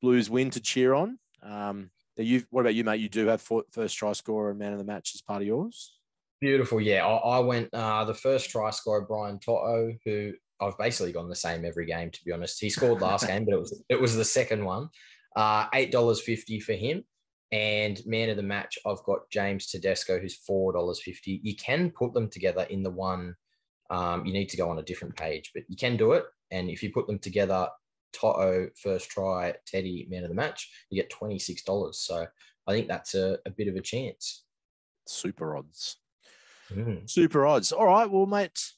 Blues 0.00 0.30
win 0.30 0.50
to 0.50 0.60
cheer 0.60 0.94
on. 0.94 1.18
Um, 1.42 1.90
you, 2.16 2.44
what 2.50 2.62
about 2.62 2.74
you, 2.74 2.84
mate? 2.84 3.00
You 3.00 3.08
do 3.08 3.26
have 3.28 3.40
fir- 3.40 3.62
first 3.70 3.96
try 3.96 4.12
scorer 4.12 4.50
and 4.50 4.58
man 4.58 4.72
of 4.72 4.78
the 4.78 4.84
match 4.84 5.12
as 5.14 5.22
part 5.22 5.40
of 5.40 5.46
yours. 5.46 5.98
Beautiful. 6.40 6.80
Yeah, 6.80 7.06
I, 7.06 7.36
I 7.36 7.38
went 7.40 7.68
uh, 7.72 8.04
the 8.04 8.14
first 8.14 8.50
try 8.50 8.70
scorer, 8.70 9.02
Brian 9.02 9.38
To'o, 9.38 9.92
who 10.04 10.32
I've 10.60 10.78
basically 10.78 11.12
gone 11.12 11.28
the 11.28 11.36
same 11.36 11.64
every 11.64 11.86
game. 11.86 12.10
To 12.10 12.24
be 12.24 12.32
honest, 12.32 12.60
he 12.60 12.70
scored 12.70 13.00
last 13.00 13.26
game, 13.28 13.44
but 13.44 13.54
it 13.54 13.58
was 13.60 13.82
it 13.88 14.00
was 14.00 14.16
the 14.16 14.24
second 14.24 14.64
one. 14.64 14.88
Uh, 15.36 15.66
Eight 15.74 15.92
dollars 15.92 16.20
fifty 16.20 16.58
for 16.58 16.72
him, 16.72 17.04
and 17.52 18.00
man 18.06 18.30
of 18.30 18.36
the 18.36 18.42
match, 18.42 18.78
I've 18.84 19.02
got 19.04 19.30
James 19.30 19.66
Tedesco, 19.68 20.18
who's 20.18 20.36
four 20.36 20.72
dollars 20.72 21.00
fifty. 21.02 21.40
You 21.42 21.54
can 21.56 21.90
put 21.90 22.12
them 22.14 22.28
together 22.28 22.62
in 22.70 22.82
the 22.82 22.90
one. 22.90 23.36
Um, 23.90 24.26
you 24.26 24.32
need 24.32 24.48
to 24.50 24.56
go 24.56 24.68
on 24.68 24.78
a 24.78 24.82
different 24.82 25.16
page, 25.16 25.52
but 25.54 25.64
you 25.68 25.76
can 25.76 25.96
do 25.96 26.12
it. 26.12 26.24
And 26.50 26.68
if 26.70 26.82
you 26.82 26.92
put 26.92 27.06
them 27.06 27.18
together, 27.18 27.68
To'o 28.12 28.68
first 28.82 29.10
try, 29.10 29.54
Teddy 29.66 30.06
man 30.10 30.24
of 30.24 30.30
the 30.30 30.34
match, 30.34 30.70
you 30.90 31.00
get 31.00 31.10
twenty 31.10 31.38
six 31.38 31.62
dollars. 31.62 32.00
So 32.00 32.26
I 32.66 32.72
think 32.72 32.88
that's 32.88 33.14
a, 33.14 33.38
a 33.46 33.50
bit 33.50 33.68
of 33.68 33.76
a 33.76 33.80
chance. 33.80 34.44
Super 35.06 35.56
odds. 35.56 35.96
Mm. 36.70 37.08
Super 37.08 37.46
odds. 37.46 37.72
All 37.72 37.86
right. 37.86 38.10
Well, 38.10 38.26
mate, 38.26 38.72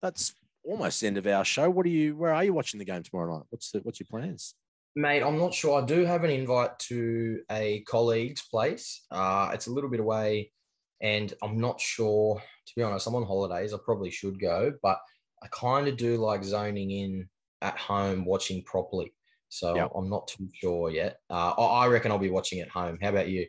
that's 0.00 0.34
almost 0.64 1.00
the 1.00 1.06
end 1.08 1.18
of 1.18 1.26
our 1.26 1.44
show. 1.44 1.70
What 1.70 1.86
are 1.86 1.90
you? 1.90 2.16
Where 2.16 2.34
are 2.34 2.44
you 2.44 2.52
watching 2.52 2.78
the 2.78 2.84
game 2.84 3.02
tomorrow 3.02 3.36
night? 3.36 3.46
What's 3.50 3.70
the, 3.70 3.80
what's 3.80 3.98
your 3.98 4.06
plans? 4.10 4.54
Mate, 4.94 5.22
I'm 5.22 5.38
not 5.38 5.54
sure. 5.54 5.80
I 5.82 5.86
do 5.86 6.04
have 6.04 6.22
an 6.22 6.30
invite 6.30 6.78
to 6.80 7.42
a 7.50 7.80
colleague's 7.88 8.42
place. 8.42 9.06
Uh, 9.10 9.50
it's 9.54 9.66
a 9.66 9.72
little 9.72 9.88
bit 9.88 10.00
away, 10.00 10.52
and 11.00 11.32
I'm 11.42 11.58
not 11.58 11.80
sure. 11.80 12.42
To 12.66 12.72
be 12.76 12.82
honest, 12.82 13.06
I'm 13.06 13.14
on 13.14 13.24
holidays. 13.26 13.72
I 13.72 13.78
probably 13.82 14.10
should 14.10 14.38
go, 14.38 14.72
but 14.82 14.98
I 15.42 15.48
kind 15.48 15.88
of 15.88 15.96
do 15.96 16.16
like 16.18 16.44
zoning 16.44 16.90
in 16.90 17.28
at 17.62 17.78
home, 17.78 18.24
watching 18.26 18.62
properly. 18.64 19.14
So 19.48 19.74
Yep. 19.76 19.92
I'm 19.94 20.08
not 20.10 20.28
too 20.28 20.48
sure 20.54 20.90
yet. 20.90 21.18
Uh, 21.30 21.50
I 21.52 21.86
reckon 21.88 22.12
I'll 22.12 22.18
be 22.18 22.30
watching 22.30 22.60
at 22.60 22.68
home. 22.68 22.98
How 23.00 23.08
about 23.08 23.28
you? 23.28 23.48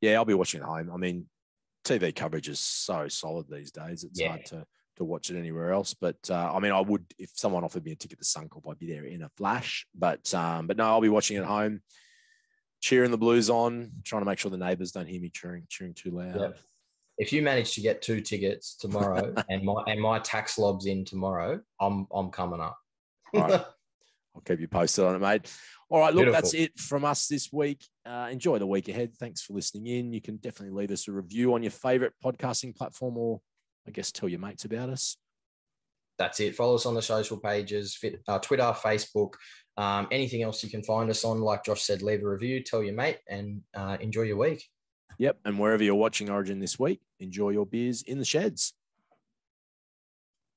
Yeah, 0.00 0.14
I'll 0.14 0.24
be 0.24 0.34
watching 0.34 0.60
at 0.60 0.66
home. 0.66 0.90
I 0.92 0.96
mean, 0.96 1.28
TV 1.84 2.12
coverage 2.14 2.48
is 2.48 2.60
so 2.60 3.08
solid 3.08 3.46
these 3.48 3.70
days. 3.70 4.04
It's 4.04 4.20
Yeah. 4.20 4.28
hard 4.28 4.44
to 4.46 4.66
to 4.96 5.04
watch 5.04 5.30
it 5.30 5.38
anywhere 5.38 5.72
else. 5.72 5.94
But 5.94 6.18
uh, 6.30 6.52
I 6.54 6.60
mean, 6.60 6.72
I 6.72 6.80
would 6.80 7.04
if 7.18 7.30
someone 7.34 7.64
offered 7.64 7.84
me 7.84 7.92
a 7.92 7.96
ticket 7.96 8.18
to 8.18 8.24
Suncorp, 8.24 8.70
I'd 8.70 8.78
be 8.78 8.90
there 8.90 9.04
in 9.04 9.22
a 9.22 9.28
flash. 9.30 9.86
But 9.94 10.32
um, 10.34 10.66
but 10.66 10.76
no, 10.76 10.84
I'll 10.84 11.00
be 11.00 11.08
watching 11.08 11.36
at 11.36 11.44
home, 11.44 11.82
cheering 12.80 13.10
the 13.10 13.18
Blues 13.18 13.50
on, 13.50 13.92
trying 14.04 14.22
to 14.22 14.26
make 14.26 14.38
sure 14.38 14.50
the 14.50 14.56
neighbours 14.56 14.92
don't 14.92 15.08
hear 15.08 15.20
me 15.20 15.30
cheering 15.30 15.66
cheering 15.68 15.94
too 15.94 16.10
loud. 16.10 16.54
If 17.18 17.32
you 17.32 17.40
manage 17.40 17.74
to 17.74 17.80
get 17.80 18.02
two 18.02 18.20
tickets 18.20 18.76
tomorrow, 18.76 19.34
and 19.48 19.62
my 19.62 19.82
and 19.86 20.00
my 20.00 20.18
tax 20.18 20.58
lobs 20.58 20.86
in 20.86 21.04
tomorrow, 21.04 21.60
I'm 21.80 22.06
I'm 22.12 22.30
coming 22.30 22.60
up. 22.60 22.78
Right. 23.34 23.64
I'll 24.34 24.42
keep 24.42 24.60
you 24.60 24.68
posted 24.68 25.04
on 25.04 25.16
it, 25.16 25.20
mate. 25.20 25.50
All 25.88 26.00
right, 26.00 26.12
look, 26.12 26.24
Beautiful. 26.24 26.42
that's 26.42 26.52
it 26.52 26.78
from 26.78 27.04
us 27.06 27.26
this 27.26 27.50
week. 27.50 27.82
Uh, 28.04 28.28
enjoy 28.30 28.58
the 28.58 28.66
week 28.66 28.88
ahead. 28.88 29.14
Thanks 29.14 29.40
for 29.40 29.54
listening 29.54 29.86
in. 29.86 30.12
You 30.12 30.20
can 30.20 30.36
definitely 30.36 30.78
leave 30.78 30.90
us 30.90 31.08
a 31.08 31.12
review 31.12 31.54
on 31.54 31.62
your 31.62 31.70
favorite 31.70 32.12
podcasting 32.22 32.76
platform 32.76 33.16
or 33.16 33.40
I 33.86 33.90
guess 33.90 34.12
tell 34.12 34.28
your 34.28 34.40
mates 34.40 34.64
about 34.64 34.88
us. 34.88 35.16
that's 36.18 36.40
it. 36.40 36.54
Follow 36.56 36.74
us 36.76 36.86
on 36.86 36.94
the 36.94 37.02
social 37.02 37.36
pages, 37.36 37.98
uh, 38.28 38.38
Twitter, 38.38 38.62
Facebook, 38.62 39.34
um, 39.76 40.08
anything 40.10 40.42
else 40.42 40.62
you 40.64 40.70
can 40.70 40.82
find 40.82 41.10
us 41.10 41.24
on. 41.24 41.40
Like 41.40 41.64
Josh 41.64 41.82
said, 41.82 42.02
leave 42.02 42.22
a 42.22 42.28
review, 42.28 42.62
tell 42.62 42.82
your 42.82 42.94
mate, 42.94 43.18
and 43.28 43.60
uh, 43.74 43.98
enjoy 44.00 44.22
your 44.22 44.38
week. 44.38 44.64
Yep. 45.18 45.38
And 45.44 45.58
wherever 45.58 45.82
you're 45.82 45.94
watching 45.94 46.30
Origin 46.30 46.58
this 46.58 46.78
week, 46.78 47.00
enjoy 47.20 47.50
your 47.50 47.66
beers 47.66 48.02
in 48.02 48.18
the 48.18 48.24
sheds. 48.24 48.74